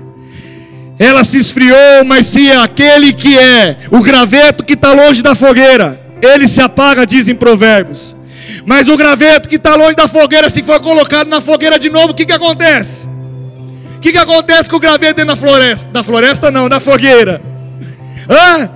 Ela 0.99 1.23
se 1.25 1.39
esfriou, 1.39 2.05
mas 2.05 2.27
se 2.27 2.51
aquele 2.53 3.13
que 3.13 3.39
é 3.39 3.79
o 3.91 4.01
graveto 4.01 4.65
que 4.65 4.75
está 4.75 4.93
longe 4.93 5.23
da 5.23 5.35
fogueira, 5.35 6.01
ele 6.21 6.49
se 6.49 6.61
apaga, 6.61 7.07
dizem 7.07 7.35
provérbios. 7.35 8.17
Mas 8.65 8.89
o 8.89 8.97
graveto 8.97 9.49
que 9.49 9.57
está 9.57 9.75
longe 9.75 9.95
da 9.95 10.09
fogueira, 10.09 10.49
se 10.51 10.63
for 10.63 10.81
colocado 10.81 11.29
na 11.29 11.41
fogueira 11.41 11.79
de 11.79 11.91
novo, 11.91 12.13
o 12.13 12.15
que, 12.15 12.27
que 12.27 12.33
acontece? 12.33 13.07
O 13.97 14.01
que, 14.01 14.13
que 14.13 14.19
acontece 14.19 14.69
com 14.69 14.77
o 14.77 14.81
graveto 14.81 15.15
dentro 15.15 15.35
da 15.35 15.37
floresta? 15.37 15.89
Da 15.91 16.03
floresta 16.03 16.51
não, 16.51 16.69
da 16.69 16.81
fogueira. 16.81 17.41
Hã? 18.29 18.71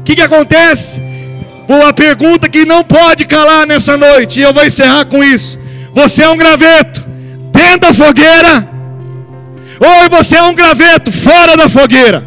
O 0.00 0.04
que, 0.04 0.14
que 0.14 0.22
acontece? 0.22 1.02
Uma 1.68 1.92
pergunta 1.92 2.48
que 2.48 2.64
não 2.64 2.84
pode 2.84 3.24
calar 3.24 3.66
nessa 3.66 3.96
noite, 3.96 4.40
e 4.40 4.42
eu 4.42 4.52
vou 4.52 4.64
encerrar 4.64 5.06
com 5.06 5.24
isso. 5.24 5.58
Você 5.92 6.22
é 6.22 6.28
um 6.28 6.36
graveto 6.36 7.02
dentro 7.52 7.80
da 7.80 7.94
fogueira, 7.94 8.68
ou 9.80 10.10
você 10.10 10.36
é 10.36 10.42
um 10.42 10.54
graveto 10.54 11.10
fora 11.10 11.56
da 11.56 11.68
fogueira? 11.68 12.26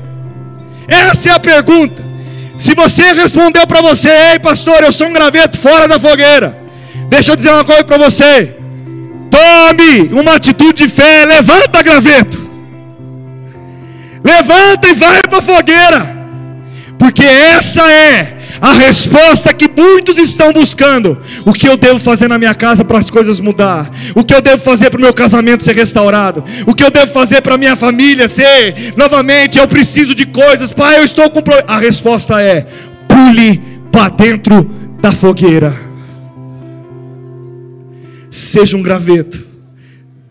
Essa 0.87 1.29
é 1.29 1.31
a 1.33 1.39
pergunta. 1.39 2.06
Se 2.57 2.73
você 2.73 3.13
respondeu 3.13 3.67
para 3.67 3.81
você, 3.81 4.09
ei 4.09 4.39
pastor, 4.39 4.83
eu 4.83 4.91
sou 4.91 5.07
um 5.07 5.13
graveto 5.13 5.59
fora 5.59 5.87
da 5.87 5.99
fogueira. 5.99 6.57
Deixa 7.07 7.31
eu 7.31 7.35
dizer 7.35 7.51
uma 7.51 7.63
coisa 7.63 7.83
para 7.83 7.97
você. 7.97 8.55
Tome 9.29 10.09
uma 10.11 10.33
atitude 10.35 10.85
de 10.85 10.89
fé, 10.89 11.23
levanta 11.25 11.83
graveto. 11.83 12.49
Levanta 14.23 14.87
e 14.87 14.93
vai 14.95 15.21
para 15.21 15.37
a 15.37 15.41
fogueira. 15.41 16.17
Porque 16.97 17.23
essa 17.23 17.81
é 17.91 18.36
a 18.61 18.73
resposta 18.73 19.53
que 19.53 19.69
muitos 19.69 20.17
estão 20.17 20.51
buscando. 20.51 21.19
O 21.45 21.53
que 21.53 21.67
eu 21.67 21.77
devo 21.77 21.99
fazer 21.99 22.27
na 22.27 22.37
minha 22.37 22.55
casa 22.55 22.83
para 22.83 22.97
as 22.97 23.09
coisas 23.09 23.39
mudar? 23.39 23.89
O 24.15 24.23
que 24.23 24.33
eu 24.33 24.41
devo 24.41 24.61
fazer 24.61 24.89
para 24.89 24.97
o 24.97 25.01
meu 25.01 25.13
casamento 25.13 25.63
ser 25.63 25.75
restaurado? 25.75 26.43
O 26.65 26.73
que 26.73 26.83
eu 26.83 26.91
devo 26.91 27.11
fazer 27.11 27.41
para 27.41 27.57
minha 27.57 27.75
família 27.75 28.27
ser 28.27 28.93
novamente? 28.95 29.57
Eu 29.57 29.67
preciso 29.67 30.15
de 30.15 30.25
coisas, 30.25 30.71
pai. 30.71 30.97
Eu 30.97 31.03
estou 31.03 31.29
com. 31.29 31.41
A 31.67 31.77
resposta 31.77 32.41
é: 32.41 32.67
pule 33.07 33.61
para 33.91 34.09
dentro 34.09 34.63
da 35.01 35.11
fogueira. 35.11 35.73
Seja 38.29 38.75
um 38.77 38.81
graveto 38.81 39.47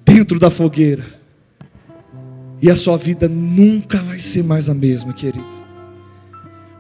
dentro 0.05 0.39
da 0.39 0.51
fogueira. 0.51 1.05
E 2.61 2.71
a 2.71 2.77
sua 2.77 2.97
vida 2.97 3.29
nunca 3.29 3.99
vai 3.99 4.19
ser 4.19 4.43
mais 4.43 4.69
a 4.69 4.75
mesma, 4.75 5.13
querido. 5.13 5.66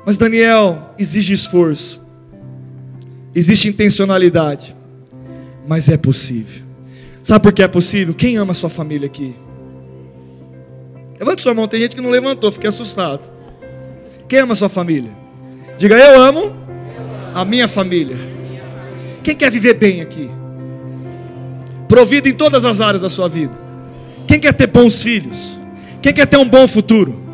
Mas 0.06 0.16
Daniel, 0.16 0.94
exige 0.96 1.34
esforço, 1.34 2.00
existe 3.34 3.68
intencionalidade, 3.68 4.76
mas 5.66 5.88
é 5.88 5.96
possível. 5.96 6.62
Sabe 7.24 7.42
por 7.42 7.52
que 7.52 7.60
é 7.60 7.66
possível? 7.66 8.14
Quem 8.14 8.36
ama 8.36 8.54
sua 8.54 8.70
família 8.70 9.06
aqui? 9.06 9.34
Levante 11.18 11.42
sua 11.42 11.52
mão, 11.54 11.66
tem 11.66 11.80
gente 11.80 11.96
que 11.96 12.00
não 12.00 12.10
levantou, 12.10 12.52
fiquei 12.52 12.68
assustado. 12.68 13.28
Quem 14.28 14.38
ama 14.38 14.54
sua 14.54 14.68
família? 14.68 15.10
Diga, 15.76 15.96
eu 15.96 16.22
amo 16.22 16.54
a 17.34 17.44
minha 17.44 17.66
família. 17.66 18.16
Quem 19.24 19.34
quer 19.34 19.50
viver 19.50 19.74
bem 19.74 20.02
aqui? 20.02 20.30
Provido 21.88 22.28
em 22.28 22.32
todas 22.32 22.64
as 22.64 22.80
áreas 22.80 23.02
da 23.02 23.08
sua 23.08 23.28
vida. 23.28 23.58
Quem 24.28 24.38
quer 24.38 24.52
ter 24.52 24.68
bons 24.68 25.02
filhos? 25.02 25.58
Quem 26.00 26.14
quer 26.14 26.26
ter 26.26 26.36
um 26.36 26.48
bom 26.48 26.68
futuro? 26.68 27.25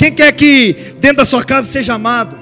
Quem 0.00 0.10
quer 0.10 0.32
que 0.32 0.94
dentro 0.98 1.18
da 1.18 1.26
sua 1.26 1.44
casa 1.44 1.68
seja 1.68 1.92
amado? 1.92 2.34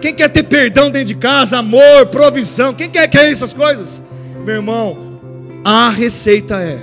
Quem 0.00 0.12
quer 0.12 0.28
ter 0.28 0.42
perdão 0.42 0.90
dentro 0.90 1.06
de 1.06 1.14
casa, 1.14 1.58
amor, 1.58 2.06
provisão? 2.10 2.74
Quem 2.74 2.90
quer, 2.90 3.06
quer 3.06 3.30
essas 3.30 3.54
coisas? 3.54 4.02
Meu 4.44 4.56
irmão, 4.56 5.20
a 5.64 5.90
receita 5.90 6.60
é: 6.60 6.82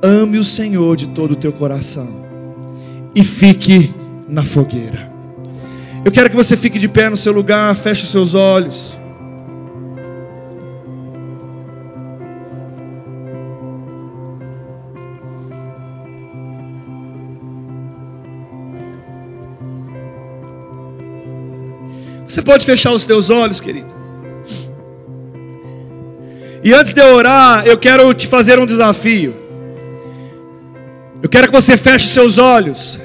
ame 0.00 0.38
o 0.38 0.44
Senhor 0.44 0.94
de 0.94 1.08
todo 1.08 1.32
o 1.32 1.34
teu 1.34 1.52
coração 1.52 2.24
e 3.12 3.24
fique 3.24 3.92
na 4.28 4.44
fogueira. 4.44 5.10
Eu 6.04 6.12
quero 6.12 6.30
que 6.30 6.36
você 6.36 6.56
fique 6.56 6.78
de 6.78 6.86
pé 6.86 7.10
no 7.10 7.16
seu 7.16 7.32
lugar, 7.32 7.74
feche 7.74 8.04
os 8.04 8.12
seus 8.12 8.34
olhos. 8.34 8.96
Você 22.30 22.42
pode 22.42 22.64
fechar 22.64 22.92
os 22.92 23.04
teus 23.04 23.28
olhos, 23.28 23.60
querido. 23.60 23.92
E 26.62 26.72
antes 26.72 26.94
de 26.94 27.00
eu 27.00 27.16
orar, 27.16 27.66
eu 27.66 27.76
quero 27.76 28.14
te 28.14 28.28
fazer 28.28 28.56
um 28.60 28.64
desafio. 28.64 29.34
Eu 31.20 31.28
quero 31.28 31.48
que 31.48 31.52
você 31.52 31.76
feche 31.76 32.06
seus 32.06 32.38
olhos. 32.38 33.00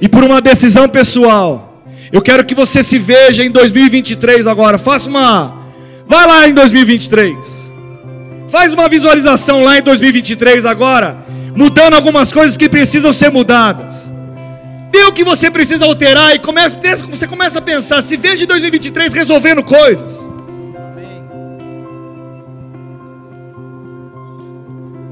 E 0.00 0.08
por 0.08 0.24
uma 0.24 0.40
decisão 0.40 0.88
pessoal, 0.88 1.84
eu 2.10 2.20
quero 2.20 2.44
que 2.44 2.56
você 2.56 2.82
se 2.82 2.98
veja 2.98 3.44
em 3.44 3.52
2023 3.52 4.48
agora. 4.48 4.78
Faça 4.78 5.08
uma. 5.08 5.62
Vai 6.04 6.26
lá 6.26 6.48
em 6.48 6.52
2023. 6.52 7.70
Faz 8.48 8.74
uma 8.74 8.88
visualização 8.88 9.62
lá 9.62 9.78
em 9.78 9.82
2023 9.82 10.64
agora, 10.64 11.18
mudando 11.54 11.94
algumas 11.94 12.32
coisas 12.32 12.56
que 12.56 12.68
precisam 12.68 13.12
ser 13.12 13.30
mudadas. 13.30 14.12
Vê 14.92 15.04
o 15.04 15.12
que 15.12 15.24
você 15.24 15.50
precisa 15.50 15.84
alterar 15.84 16.34
e 16.34 16.38
começa, 16.38 16.78
você 17.06 17.26
começa 17.26 17.58
a 17.58 17.62
pensar, 17.62 18.02
se 18.02 18.16
veja 18.16 18.44
em 18.44 18.46
2023 18.46 19.12
resolvendo 19.12 19.62
coisas. 19.62 20.28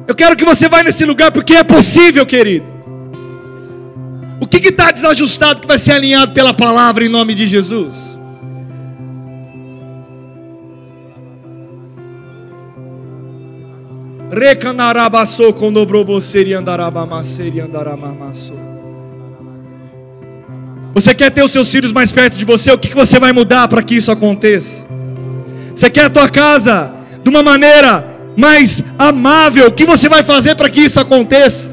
Eu 0.06 0.14
quero 0.14 0.36
que 0.36 0.44
você 0.44 0.68
vá 0.68 0.82
nesse 0.82 1.04
lugar 1.04 1.32
porque 1.32 1.54
é 1.54 1.64
possível, 1.64 2.26
querido. 2.26 2.70
O 4.40 4.46
que 4.46 4.68
está 4.68 4.90
desajustado 4.90 5.60
que 5.60 5.66
vai 5.66 5.78
ser 5.78 5.92
alinhado 5.92 6.32
pela 6.32 6.52
palavra 6.52 7.04
em 7.04 7.08
nome 7.08 7.34
de 7.34 7.46
Jesus? 7.46 8.18
Recanarabaçou 14.30 15.52
quando 15.54 15.74
dobroboceri 15.74 16.54
andarabamasseri 16.54 17.60
andaramamassou. 17.60 18.73
Você 20.94 21.12
quer 21.12 21.30
ter 21.30 21.42
os 21.42 21.50
seus 21.50 21.70
filhos 21.70 21.90
mais 21.90 22.12
perto 22.12 22.38
de 22.38 22.44
você? 22.44 22.70
O 22.70 22.78
que, 22.78 22.94
você 22.94 23.18
vai 23.18 23.32
mudar 23.32 23.66
para 23.66 23.82
que 23.82 23.96
isso 23.96 24.12
aconteça? 24.12 24.86
Você 25.74 25.90
quer 25.90 26.04
a 26.04 26.10
tua 26.10 26.28
casa 26.28 26.92
de 27.22 27.28
uma 27.28 27.42
maneira 27.42 28.06
mais 28.36 28.82
amável. 28.96 29.66
O 29.66 29.72
que 29.72 29.84
você 29.84 30.08
vai 30.08 30.22
fazer 30.22 30.54
para 30.54 30.70
que 30.70 30.80
isso 30.80 31.00
aconteça? 31.00 31.68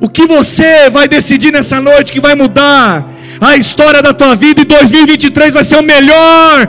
O 0.00 0.08
que 0.08 0.26
você 0.26 0.88
vai 0.88 1.06
decidir 1.06 1.52
nessa 1.52 1.78
noite 1.78 2.10
que 2.10 2.20
vai 2.20 2.34
mudar 2.34 3.06
a 3.38 3.54
história 3.56 4.02
da 4.02 4.14
tua 4.14 4.34
vida 4.34 4.62
e 4.62 4.64
2023 4.64 5.52
vai 5.52 5.64
ser 5.64 5.76
o 5.76 5.82
melhor 5.82 6.68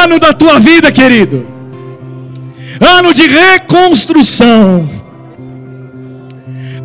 ano 0.00 0.18
da 0.18 0.32
tua 0.32 0.58
vida, 0.58 0.90
querido. 0.90 1.46
Ano 2.80 3.14
de 3.14 3.28
reconstrução. 3.28 5.01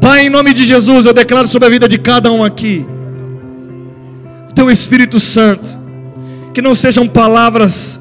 Pai, 0.01 0.25
em 0.27 0.29
nome 0.29 0.53
de 0.53 0.63
Jesus, 0.63 1.05
eu 1.05 1.13
declaro 1.13 1.47
sobre 1.47 1.67
a 1.67 1.71
vida 1.71 1.87
de 1.87 1.97
cada 1.97 2.31
um 2.31 2.43
aqui. 2.43 2.85
O 4.49 4.53
teu 4.53 4.69
Espírito 4.69 5.19
Santo, 5.19 5.67
que 6.53 6.61
não 6.61 6.75
sejam 6.75 7.07
palavras 7.07 7.99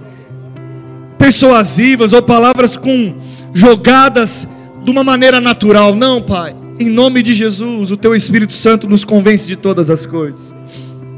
persuasivas 1.18 2.12
ou 2.12 2.22
palavras 2.22 2.76
com 2.76 3.14
jogadas 3.52 4.46
de 4.84 4.90
uma 4.90 5.02
maneira 5.02 5.40
natural. 5.40 5.94
Não, 5.94 6.22
Pai. 6.22 6.54
Em 6.78 6.90
nome 6.90 7.22
de 7.22 7.32
Jesus, 7.32 7.90
o 7.90 7.96
Teu 7.96 8.14
Espírito 8.14 8.52
Santo 8.52 8.86
nos 8.86 9.02
convence 9.02 9.46
de 9.46 9.56
todas 9.56 9.88
as 9.88 10.04
coisas. 10.04 10.54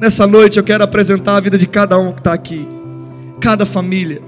Nessa 0.01 0.27
noite 0.27 0.57
eu 0.57 0.63
quero 0.63 0.85
apresentar 0.85 1.37
a 1.37 1.41
vida 1.41 1.59
de 1.59 1.67
cada 1.67 1.99
um 1.99 2.13
que 2.13 2.21
está 2.21 2.33
aqui, 2.33 2.67
cada 3.41 3.67
família. 3.67 4.23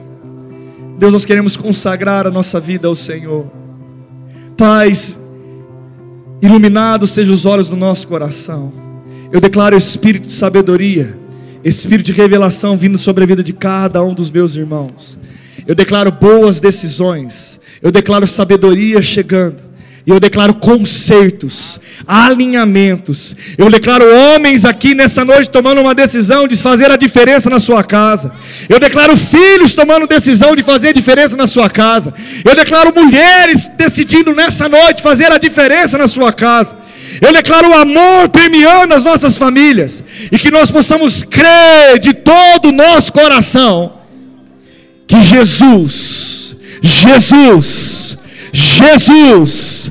Deus, 0.99 1.12
nós 1.12 1.25
queremos 1.25 1.57
consagrar 1.57 2.26
a 2.26 2.30
nossa 2.30 2.59
vida 2.59 2.88
ao 2.88 2.95
Senhor. 2.95 3.47
Paz, 4.57 5.19
iluminados 6.42 7.11
sejam 7.11 7.35
os 7.35 7.47
olhos 7.47 7.68
do 7.68 7.76
nosso 7.76 8.06
coração. 8.09 8.73
Eu 9.32 9.40
declaro 9.40 9.76
espírito 9.76 10.26
de 10.26 10.32
sabedoria, 10.32 11.16
espírito 11.62 12.06
de 12.06 12.12
revelação 12.12 12.76
vindo 12.76 12.99
sobre 12.99 13.25
a 13.25 13.26
vida 13.26 13.42
de 13.42 13.52
cada 13.52 14.02
um 14.02 14.14
dos 14.14 14.30
meus 14.30 14.56
irmãos. 14.56 15.18
Eu 15.66 15.75
declaro 15.75 16.11
boas 16.11 16.59
decisões. 16.59 17.61
Eu 17.80 17.90
declaro 17.90 18.26
sabedoria 18.26 19.00
chegando. 19.00 19.69
E 20.07 20.11
eu 20.11 20.19
declaro 20.19 20.55
concertos, 20.55 21.81
alinhamentos. 22.07 23.37
Eu 23.59 23.70
declaro 23.70 24.05
homens 24.05 24.64
aqui 24.64 24.94
nessa 24.94 25.24
noite 25.24 25.51
tomando 25.51 25.81
uma 25.81 25.94
decisão 25.94 26.48
de 26.48 26.57
fazer 26.57 26.90
a 26.90 26.96
diferença 26.96 27.51
na 27.51 27.61
sua 27.61 27.85
casa. 27.85 28.33
Eu 28.68 28.81
declaro 28.81 29.16
filhos 29.16 29.74
tomando 29.74 30.07
decisão 30.07 30.57
de 30.57 30.62
fazer 30.62 30.88
a 30.88 30.92
diferença 30.92 31.37
na 31.37 31.46
sua 31.46 31.68
casa. 31.68 32.14
Eu 32.44 32.57
declaro 32.57 32.94
mulheres 32.94 33.70
decidindo 33.77 34.35
nessa 34.35 34.68
noite 34.68 35.03
fazer 35.03 35.31
a 35.31 35.38
diferença 35.38 35.98
na 35.98 36.09
sua 36.09 36.33
casa. 36.33 36.77
Eu 37.20 37.33
declaro 37.33 37.68
o 37.68 37.74
amor 37.74 38.29
permeando 38.31 38.94
as 38.94 39.05
nossas 39.05 39.37
famílias. 39.37 40.03
E 40.33 40.38
que 40.38 40.51
nós 40.51 40.70
possamos 40.70 41.22
crer 41.22 41.98
de 41.98 42.14
todo 42.14 42.68
o 42.68 42.72
nosso 42.72 43.12
coração 43.12 44.01
que 45.11 45.20
Jesus, 45.22 46.57
Jesus, 46.81 48.16
Jesus, 48.53 49.90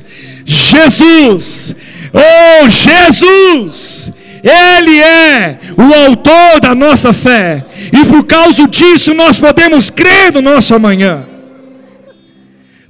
Jesus, 0.51 1.75
oh 2.11 2.67
Jesus, 2.67 4.11
Ele 4.43 4.99
é 4.99 5.59
o 5.77 6.07
autor 6.07 6.59
da 6.59 6.73
nossa 6.73 7.13
fé, 7.13 7.63
e 7.93 8.03
por 8.05 8.23
causa 8.25 8.67
disso 8.67 9.13
nós 9.13 9.37
podemos 9.37 9.91
crer 9.91 10.33
no 10.33 10.41
nosso 10.41 10.73
amanhã. 10.73 11.23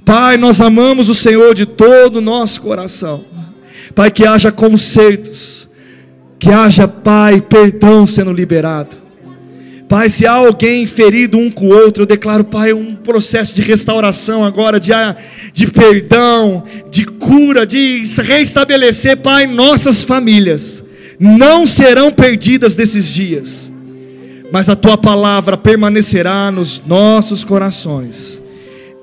Pai, 0.06 0.38
nós 0.38 0.62
amamos 0.62 1.10
o 1.10 1.14
Senhor 1.14 1.54
de 1.54 1.66
todo 1.66 2.16
o 2.16 2.20
nosso 2.22 2.62
coração. 2.62 3.26
Pai, 3.94 4.10
que 4.10 4.26
haja 4.26 4.50
concertos, 4.50 5.68
que 6.38 6.50
haja, 6.50 6.88
Pai, 6.88 7.42
perdão 7.42 8.06
sendo 8.06 8.32
liberado. 8.32 8.96
Pai, 9.90 10.08
se 10.08 10.24
há 10.24 10.34
alguém 10.34 10.86
ferido 10.86 11.36
um 11.36 11.50
com 11.50 11.66
o 11.66 11.74
outro, 11.74 12.04
eu 12.04 12.06
declaro, 12.06 12.44
Pai, 12.44 12.72
um 12.72 12.94
processo 12.94 13.52
de 13.52 13.60
restauração 13.60 14.44
agora, 14.44 14.78
de, 14.78 14.92
de 15.52 15.66
perdão, 15.66 16.62
de 16.88 17.04
cura, 17.04 17.66
de 17.66 18.04
reestabelecer, 18.22 19.16
Pai, 19.16 19.48
nossas 19.48 20.04
famílias. 20.04 20.84
Não 21.18 21.66
serão 21.66 22.12
perdidas 22.12 22.76
desses 22.76 23.08
dias, 23.08 23.68
mas 24.52 24.68
a 24.68 24.76
tua 24.76 24.96
palavra 24.96 25.56
permanecerá 25.56 26.52
nos 26.52 26.80
nossos 26.86 27.42
corações. 27.42 28.40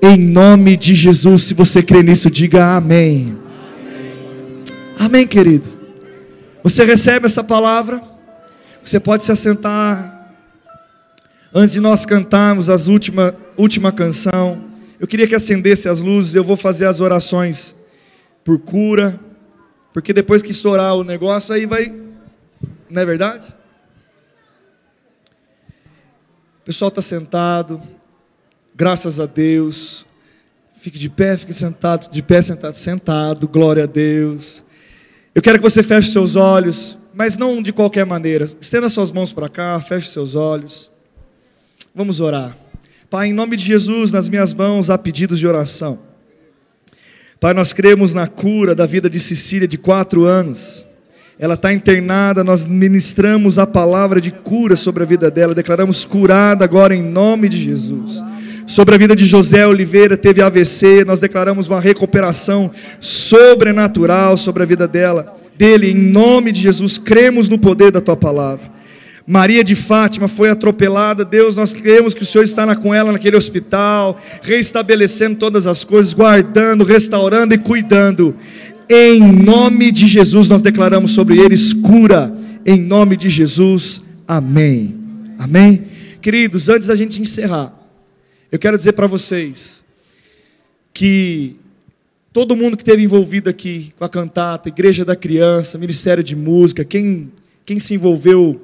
Em 0.00 0.16
nome 0.16 0.74
de 0.74 0.94
Jesus, 0.94 1.42
se 1.42 1.52
você 1.52 1.82
crê 1.82 2.02
nisso, 2.02 2.30
diga 2.30 2.76
amém. 2.76 3.36
Amém, 3.78 4.64
amém 4.98 5.26
querido. 5.26 5.68
Você 6.62 6.82
recebe 6.82 7.26
essa 7.26 7.44
palavra? 7.44 8.02
Você 8.82 8.98
pode 8.98 9.22
se 9.22 9.30
assentar 9.30 10.17
Antes 11.54 11.72
de 11.72 11.80
nós 11.80 12.04
cantarmos 12.04 12.68
a 12.68 12.74
última, 12.90 13.34
última 13.56 13.90
canção, 13.90 14.64
eu 15.00 15.06
queria 15.06 15.26
que 15.26 15.34
acendesse 15.34 15.88
as 15.88 16.00
luzes, 16.00 16.34
eu 16.34 16.44
vou 16.44 16.56
fazer 16.56 16.84
as 16.84 17.00
orações 17.00 17.74
por 18.44 18.58
cura, 18.58 19.18
porque 19.92 20.12
depois 20.12 20.42
que 20.42 20.50
estourar 20.50 20.94
o 20.94 21.02
negócio, 21.02 21.54
aí 21.54 21.64
vai. 21.64 21.94
Não 22.90 23.00
é 23.00 23.06
verdade? 23.06 23.48
O 26.60 26.64
pessoal 26.64 26.90
está 26.90 27.00
sentado, 27.00 27.80
graças 28.74 29.18
a 29.18 29.24
Deus. 29.24 30.06
Fique 30.74 30.98
de 30.98 31.08
pé, 31.08 31.34
fique 31.36 31.54
sentado, 31.54 32.12
de 32.12 32.22
pé, 32.22 32.42
sentado, 32.42 32.76
sentado, 32.76 33.48
glória 33.48 33.84
a 33.84 33.86
Deus. 33.86 34.62
Eu 35.34 35.40
quero 35.40 35.58
que 35.58 35.62
você 35.62 35.82
feche 35.82 36.12
seus 36.12 36.36
olhos, 36.36 36.98
mas 37.14 37.38
não 37.38 37.62
de 37.62 37.72
qualquer 37.72 38.04
maneira. 38.04 38.44
Estenda 38.60 38.88
suas 38.90 39.10
mãos 39.10 39.32
para 39.32 39.48
cá, 39.48 39.80
feche 39.80 40.10
seus 40.10 40.34
olhos. 40.34 40.90
Vamos 41.94 42.20
orar. 42.20 42.56
Pai, 43.10 43.28
em 43.28 43.32
nome 43.32 43.56
de 43.56 43.64
Jesus, 43.64 44.12
nas 44.12 44.28
minhas 44.28 44.52
mãos 44.52 44.90
há 44.90 44.98
pedidos 44.98 45.38
de 45.38 45.46
oração. 45.46 45.98
Pai, 47.40 47.54
nós 47.54 47.72
cremos 47.72 48.12
na 48.12 48.26
cura 48.26 48.74
da 48.74 48.84
vida 48.84 49.08
de 49.08 49.18
Cecília 49.18 49.66
de 49.66 49.78
quatro 49.78 50.24
anos. 50.24 50.84
Ela 51.38 51.54
está 51.54 51.72
internada, 51.72 52.44
nós 52.44 52.66
ministramos 52.66 53.58
a 53.58 53.66
palavra 53.66 54.20
de 54.20 54.30
cura 54.30 54.74
sobre 54.76 55.04
a 55.04 55.06
vida 55.06 55.30
dela, 55.30 55.54
declaramos 55.54 56.04
curada 56.04 56.64
agora 56.64 56.94
em 56.94 57.02
nome 57.02 57.48
de 57.48 57.56
Jesus. 57.56 58.22
Sobre 58.66 58.94
a 58.94 58.98
vida 58.98 59.16
de 59.16 59.24
José 59.24 59.66
Oliveira, 59.66 60.16
teve 60.16 60.42
AVC, 60.42 61.04
nós 61.06 61.20
declaramos 61.20 61.68
uma 61.68 61.80
recuperação 61.80 62.70
sobrenatural 63.00 64.36
sobre 64.36 64.64
a 64.64 64.66
vida 64.66 64.86
dela, 64.86 65.36
dele, 65.56 65.90
em 65.90 65.94
nome 65.94 66.52
de 66.52 66.60
Jesus, 66.60 66.98
cremos 66.98 67.48
no 67.48 67.58
poder 67.58 67.92
da 67.92 68.00
tua 68.00 68.16
palavra. 68.16 68.77
Maria 69.30 69.62
de 69.62 69.74
Fátima 69.74 70.26
foi 70.26 70.48
atropelada. 70.48 71.22
Deus, 71.22 71.54
nós 71.54 71.74
cremos 71.74 72.14
que 72.14 72.22
o 72.22 72.26
Senhor 72.26 72.44
está 72.44 72.74
com 72.74 72.94
ela 72.94 73.12
naquele 73.12 73.36
hospital, 73.36 74.18
reestabelecendo 74.40 75.36
todas 75.36 75.66
as 75.66 75.84
coisas, 75.84 76.14
guardando, 76.14 76.82
restaurando 76.82 77.52
e 77.52 77.58
cuidando. 77.58 78.34
Em 78.88 79.20
nome 79.20 79.92
de 79.92 80.06
Jesus, 80.06 80.48
nós 80.48 80.62
declaramos 80.62 81.10
sobre 81.10 81.38
eles 81.38 81.74
cura. 81.74 82.34
Em 82.64 82.80
nome 82.80 83.18
de 83.18 83.28
Jesus, 83.28 84.00
amém. 84.26 84.94
Amém. 85.38 85.84
Queridos, 86.22 86.70
antes 86.70 86.88
da 86.88 86.96
gente 86.96 87.20
encerrar, 87.20 87.78
eu 88.50 88.58
quero 88.58 88.78
dizer 88.78 88.92
para 88.94 89.06
vocês 89.06 89.84
que 90.94 91.54
todo 92.32 92.56
mundo 92.56 92.78
que 92.78 92.82
esteve 92.82 93.02
envolvido 93.02 93.50
aqui 93.50 93.92
com 93.98 94.06
a 94.06 94.08
cantata, 94.08 94.70
Igreja 94.70 95.04
da 95.04 95.14
Criança, 95.14 95.76
Ministério 95.76 96.24
de 96.24 96.34
Música, 96.34 96.82
quem, 96.82 97.30
quem 97.66 97.78
se 97.78 97.92
envolveu 97.92 98.58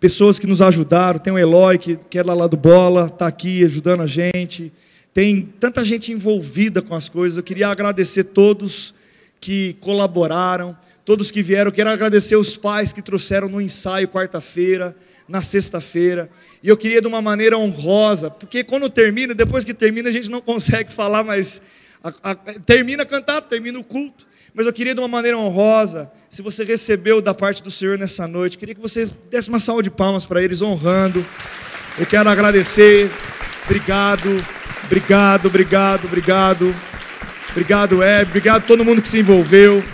pessoas 0.00 0.38
que 0.38 0.46
nos 0.46 0.62
ajudaram. 0.62 1.18
Tem 1.18 1.32
o 1.32 1.38
Eloy, 1.38 1.78
que, 1.78 1.96
que 1.96 2.18
é 2.18 2.22
lá, 2.22 2.46
do 2.46 2.56
Bola, 2.56 3.06
está 3.06 3.26
aqui 3.26 3.64
ajudando 3.64 4.02
a 4.02 4.06
gente. 4.06 4.72
Tem 5.12 5.42
tanta 5.58 5.82
gente 5.82 6.12
envolvida 6.12 6.82
com 6.82 6.94
as 6.94 7.08
coisas. 7.08 7.38
Eu 7.38 7.42
queria 7.42 7.68
agradecer 7.68 8.24
todos 8.24 8.94
que 9.40 9.76
colaboraram, 9.80 10.76
todos 11.04 11.30
que 11.30 11.42
vieram. 11.42 11.68
Eu 11.70 11.72
quero 11.72 11.90
agradecer 11.90 12.36
os 12.36 12.56
pais 12.56 12.92
que 12.92 13.00
trouxeram 13.00 13.48
no 13.48 13.60
ensaio 13.60 14.08
quarta-feira, 14.08 14.94
na 15.28 15.42
sexta-feira. 15.42 16.28
E 16.62 16.68
eu 16.68 16.76
queria 16.76 17.00
de 17.00 17.06
uma 17.06 17.22
maneira 17.22 17.56
honrosa, 17.56 18.30
porque 18.30 18.62
quando 18.62 18.88
termina, 18.90 19.34
depois 19.34 19.64
que 19.64 19.72
termina, 19.72 20.08
a 20.08 20.12
gente 20.12 20.30
não 20.30 20.40
consegue 20.40 20.92
falar, 20.92 21.24
mas 21.24 21.62
a, 22.02 22.30
a, 22.30 22.34
termina 22.34 23.02
a 23.02 23.06
cantar, 23.06 23.40
termina 23.42 23.78
o 23.78 23.84
culto. 23.84 24.26
Mas 24.56 24.64
eu 24.64 24.72
queria 24.72 24.94
de 24.94 25.00
uma 25.00 25.06
maneira 25.06 25.36
honrosa, 25.36 26.10
se 26.30 26.40
você 26.40 26.64
recebeu 26.64 27.20
da 27.20 27.34
parte 27.34 27.62
do 27.62 27.70
Senhor 27.70 27.98
nessa 27.98 28.26
noite, 28.26 28.56
queria 28.56 28.74
que 28.74 28.80
você 28.80 29.06
desse 29.30 29.50
uma 29.50 29.58
salva 29.58 29.82
de 29.82 29.90
palmas 29.90 30.24
para 30.24 30.42
eles, 30.42 30.62
honrando. 30.62 31.22
Eu 31.98 32.06
quero 32.06 32.26
agradecer. 32.30 33.10
Obrigado. 33.66 34.42
Obrigado, 34.84 35.48
obrigado, 35.48 36.06
obrigado. 36.06 36.74
Obrigado, 37.50 38.02
Eb. 38.02 38.30
Obrigado 38.30 38.62
a 38.62 38.66
todo 38.66 38.82
mundo 38.82 39.02
que 39.02 39.08
se 39.08 39.18
envolveu. 39.18 39.84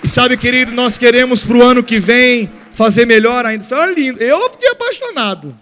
E 0.00 0.06
sabe, 0.06 0.36
querido, 0.36 0.70
nós 0.70 0.96
queremos 0.96 1.44
para 1.44 1.56
o 1.56 1.62
ano 1.62 1.82
que 1.82 1.98
vem 1.98 2.48
fazer 2.70 3.04
melhor 3.04 3.44
ainda. 3.44 3.64
Foi 3.64 3.92
lindo. 3.92 4.22
Eu 4.22 4.48
fiquei 4.52 4.70
apaixonado. 4.70 5.58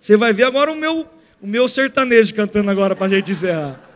Você 0.00 0.16
vai 0.16 0.32
ver 0.32 0.42
agora 0.42 0.72
o 0.72 0.76
meu, 0.76 1.06
o 1.40 1.46
meu 1.46 1.68
sertanejo 1.68 2.34
cantando 2.34 2.68
agora 2.68 2.96
para 2.96 3.06
a 3.06 3.10
gente 3.10 3.30
encerrar. 3.30 3.87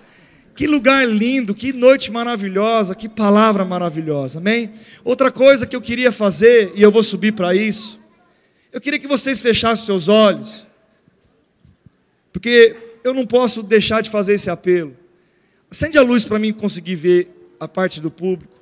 Que 0.55 0.67
lugar 0.67 1.09
lindo, 1.09 1.55
que 1.55 1.73
noite 1.73 2.13
maravilhosa, 2.13 2.95
que 2.95 3.09
palavra 3.09 3.65
maravilhosa, 3.65 4.39
amém? 4.39 4.71
Outra 5.03 5.33
coisa 5.33 5.67
que 5.67 5.75
eu 5.75 5.81
queria 5.81 6.13
fazer, 6.13 6.73
e 6.75 6.83
eu 6.83 6.91
vou 6.91 7.03
subir 7.03 7.33
para 7.33 7.55
isso, 7.55 7.99
eu 8.71 8.81
queria 8.81 8.99
que 8.99 9.07
vocês 9.07 9.41
fechassem 9.41 9.87
seus 9.87 10.09
olhos, 10.09 10.67
porque 12.33 12.77
eu 13.03 13.15
não 13.15 13.27
posso 13.27 13.63
deixar 13.63 14.03
de 14.03 14.11
fazer 14.11 14.35
esse 14.35 14.51
apelo. 14.51 14.95
Acende 15.71 15.97
a 15.97 16.03
luz 16.03 16.25
para 16.25 16.39
mim 16.39 16.53
conseguir 16.53 16.97
ver 16.97 17.55
a 17.59 17.67
parte 17.67 17.99
do 17.99 18.11
público. 18.11 18.53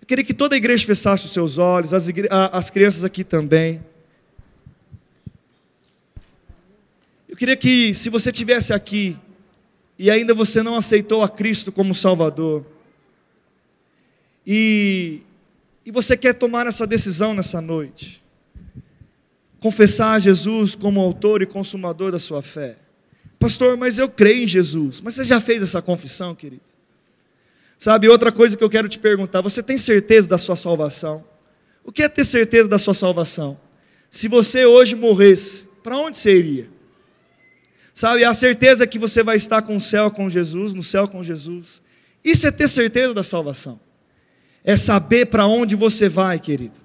Eu 0.00 0.06
queria 0.06 0.24
que 0.24 0.34
toda 0.34 0.54
a 0.54 0.58
igreja 0.58 0.84
fechasse 0.84 1.24
os 1.24 1.32
seus 1.32 1.56
olhos, 1.56 1.94
as, 1.94 2.06
as 2.52 2.70
crianças 2.70 3.02
aqui 3.02 3.24
também. 3.24 3.82
Eu 7.26 7.36
queria 7.36 7.56
que, 7.56 7.94
se 7.94 8.10
você 8.10 8.30
tivesse 8.30 8.74
aqui 8.74 9.18
e 9.98 10.10
ainda 10.10 10.32
você 10.32 10.62
não 10.62 10.76
aceitou 10.76 11.22
a 11.22 11.28
Cristo 11.28 11.72
como 11.72 11.94
Salvador, 11.94 12.64
e, 14.46 15.20
e 15.84 15.90
você 15.90 16.16
quer 16.16 16.32
tomar 16.32 16.66
essa 16.66 16.86
decisão 16.86 17.34
nessa 17.34 17.60
noite, 17.60 18.22
confessar 19.60 20.12
a 20.12 20.18
Jesus 20.18 20.74
como 20.74 21.00
autor 21.00 21.42
e 21.42 21.46
consumador 21.46 22.12
da 22.12 22.18
sua 22.18 22.40
fé. 22.40 22.78
Pastor, 23.38 23.76
mas 23.76 23.98
eu 23.98 24.08
creio 24.08 24.44
em 24.44 24.46
Jesus. 24.46 25.00
Mas 25.02 25.14
você 25.14 25.24
já 25.24 25.38
fez 25.38 25.62
essa 25.62 25.82
confissão, 25.82 26.34
querido? 26.34 26.62
Sabe, 27.78 28.08
outra 28.08 28.32
coisa 28.32 28.56
que 28.56 28.64
eu 28.64 28.70
quero 28.70 28.88
te 28.88 28.98
perguntar: 28.98 29.40
você 29.40 29.62
tem 29.62 29.76
certeza 29.76 30.26
da 30.26 30.38
sua 30.38 30.56
salvação? 30.56 31.24
O 31.84 31.92
que 31.92 32.02
é 32.02 32.08
ter 32.08 32.24
certeza 32.24 32.68
da 32.68 32.78
sua 32.78 32.94
salvação? 32.94 33.60
Se 34.10 34.28
você 34.28 34.64
hoje 34.64 34.94
morresse, 34.94 35.68
para 35.82 35.96
onde 35.96 36.16
você 36.16 36.36
iria? 36.36 36.68
Sabe, 37.98 38.22
a 38.22 38.32
certeza 38.32 38.86
que 38.86 38.96
você 38.96 39.24
vai 39.24 39.34
estar 39.34 39.60
com 39.60 39.74
o 39.74 39.80
céu 39.80 40.08
com 40.08 40.30
Jesus, 40.30 40.72
no 40.72 40.84
céu 40.84 41.08
com 41.08 41.20
Jesus. 41.20 41.82
Isso 42.22 42.46
é 42.46 42.50
ter 42.52 42.68
certeza 42.68 43.12
da 43.12 43.24
salvação. 43.24 43.80
É 44.62 44.76
saber 44.76 45.26
para 45.26 45.48
onde 45.48 45.74
você 45.74 46.08
vai, 46.08 46.38
querido. 46.38 46.78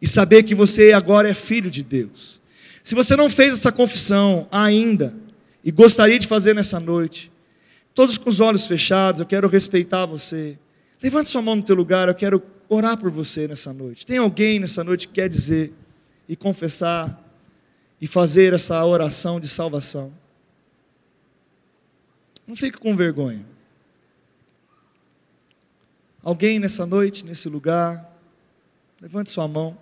E 0.00 0.08
saber 0.08 0.44
que 0.44 0.54
você 0.54 0.92
agora 0.94 1.28
é 1.28 1.34
filho 1.34 1.70
de 1.70 1.84
Deus. 1.84 2.40
Se 2.82 2.94
você 2.94 3.14
não 3.14 3.28
fez 3.28 3.58
essa 3.58 3.70
confissão 3.70 4.48
ainda, 4.50 5.14
e 5.62 5.70
gostaria 5.70 6.18
de 6.18 6.26
fazer 6.26 6.54
nessa 6.54 6.80
noite. 6.80 7.30
Todos 7.94 8.16
com 8.16 8.30
os 8.30 8.40
olhos 8.40 8.66
fechados, 8.66 9.20
eu 9.20 9.26
quero 9.26 9.48
respeitar 9.48 10.06
você. 10.06 10.58
Levante 11.02 11.28
sua 11.28 11.42
mão 11.42 11.56
no 11.56 11.62
teu 11.62 11.76
lugar, 11.76 12.08
eu 12.08 12.14
quero 12.14 12.42
orar 12.70 12.96
por 12.96 13.10
você 13.10 13.46
nessa 13.46 13.70
noite. 13.70 14.06
Tem 14.06 14.16
alguém 14.16 14.58
nessa 14.58 14.82
noite 14.82 15.08
que 15.08 15.12
quer 15.12 15.28
dizer 15.28 15.74
e 16.26 16.34
confessar 16.34 17.22
e 18.00 18.06
fazer 18.06 18.54
essa 18.54 18.82
oração 18.82 19.38
de 19.38 19.46
salvação? 19.46 20.10
Não 22.48 22.56
fique 22.56 22.78
com 22.78 22.96
vergonha. 22.96 23.44
Alguém 26.22 26.58
nessa 26.58 26.86
noite, 26.86 27.22
nesse 27.26 27.46
lugar, 27.46 28.10
levante 29.02 29.28
sua 29.28 29.46
mão. 29.46 29.76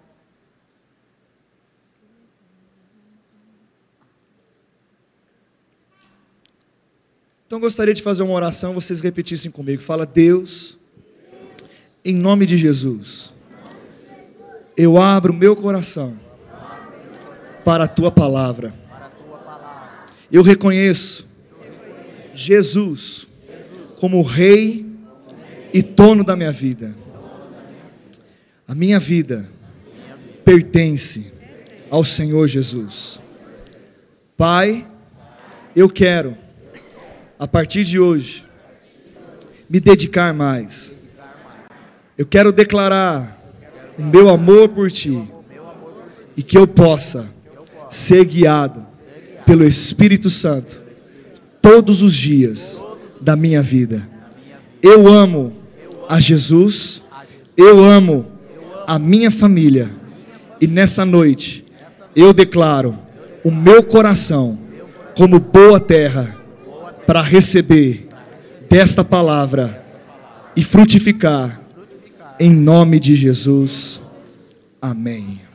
Então 7.46 7.60
gostaria 7.60 7.94
de 7.94 8.02
fazer 8.02 8.24
uma 8.24 8.34
oração, 8.34 8.74
vocês 8.74 9.00
repetissem 9.00 9.48
comigo. 9.48 9.80
Fala, 9.80 10.04
Deus, 10.04 10.76
em 12.04 12.14
nome 12.14 12.46
de 12.46 12.56
Jesus, 12.56 13.32
eu 14.76 15.00
abro 15.00 15.32
meu 15.32 15.54
coração 15.54 16.18
para 17.64 17.84
a 17.84 17.88
tua 17.88 18.10
palavra. 18.10 18.74
Eu 20.32 20.42
reconheço 20.42 21.25
Jesus 22.36 23.26
como 23.98 24.22
Rei 24.22 24.86
e 25.72 25.82
dono 25.82 26.22
da 26.22 26.36
minha 26.36 26.52
vida. 26.52 26.94
A 28.68 28.74
minha 28.74 29.00
vida 29.00 29.48
pertence 30.44 31.32
ao 31.90 32.04
Senhor 32.04 32.46
Jesus. 32.46 33.18
Pai, 34.36 34.86
eu 35.74 35.88
quero 35.88 36.36
a 37.38 37.46
partir 37.46 37.84
de 37.84 37.98
hoje, 37.98 38.44
me 39.68 39.78
dedicar 39.80 40.32
mais. 40.32 40.96
Eu 42.16 42.24
quero 42.24 42.52
declarar 42.52 43.38
o 43.98 44.02
meu 44.02 44.28
amor 44.28 44.70
por 44.70 44.90
Ti 44.90 45.22
e 46.36 46.42
que 46.42 46.56
eu 46.56 46.66
possa 46.66 47.28
ser 47.90 48.24
guiado 48.24 48.84
pelo 49.44 49.64
Espírito 49.66 50.30
Santo 50.30 50.85
todos 51.66 52.00
os 52.00 52.14
dias 52.14 52.80
da 53.20 53.34
minha 53.34 53.60
vida. 53.60 54.08
Eu 54.80 55.08
amo 55.08 55.52
a 56.08 56.20
Jesus, 56.20 57.02
eu 57.56 57.84
amo 57.84 58.24
a 58.86 59.00
minha 59.00 59.32
família 59.32 59.90
e 60.60 60.68
nessa 60.68 61.04
noite 61.04 61.64
eu 62.14 62.32
declaro 62.32 62.96
o 63.42 63.50
meu 63.50 63.82
coração 63.82 64.56
como 65.16 65.40
boa 65.40 65.80
terra 65.80 66.36
para 67.04 67.20
receber 67.20 68.08
desta 68.70 69.02
palavra 69.02 69.82
e 70.54 70.62
frutificar 70.62 71.60
em 72.38 72.54
nome 72.54 73.00
de 73.00 73.16
Jesus. 73.16 74.00
Amém. 74.80 75.45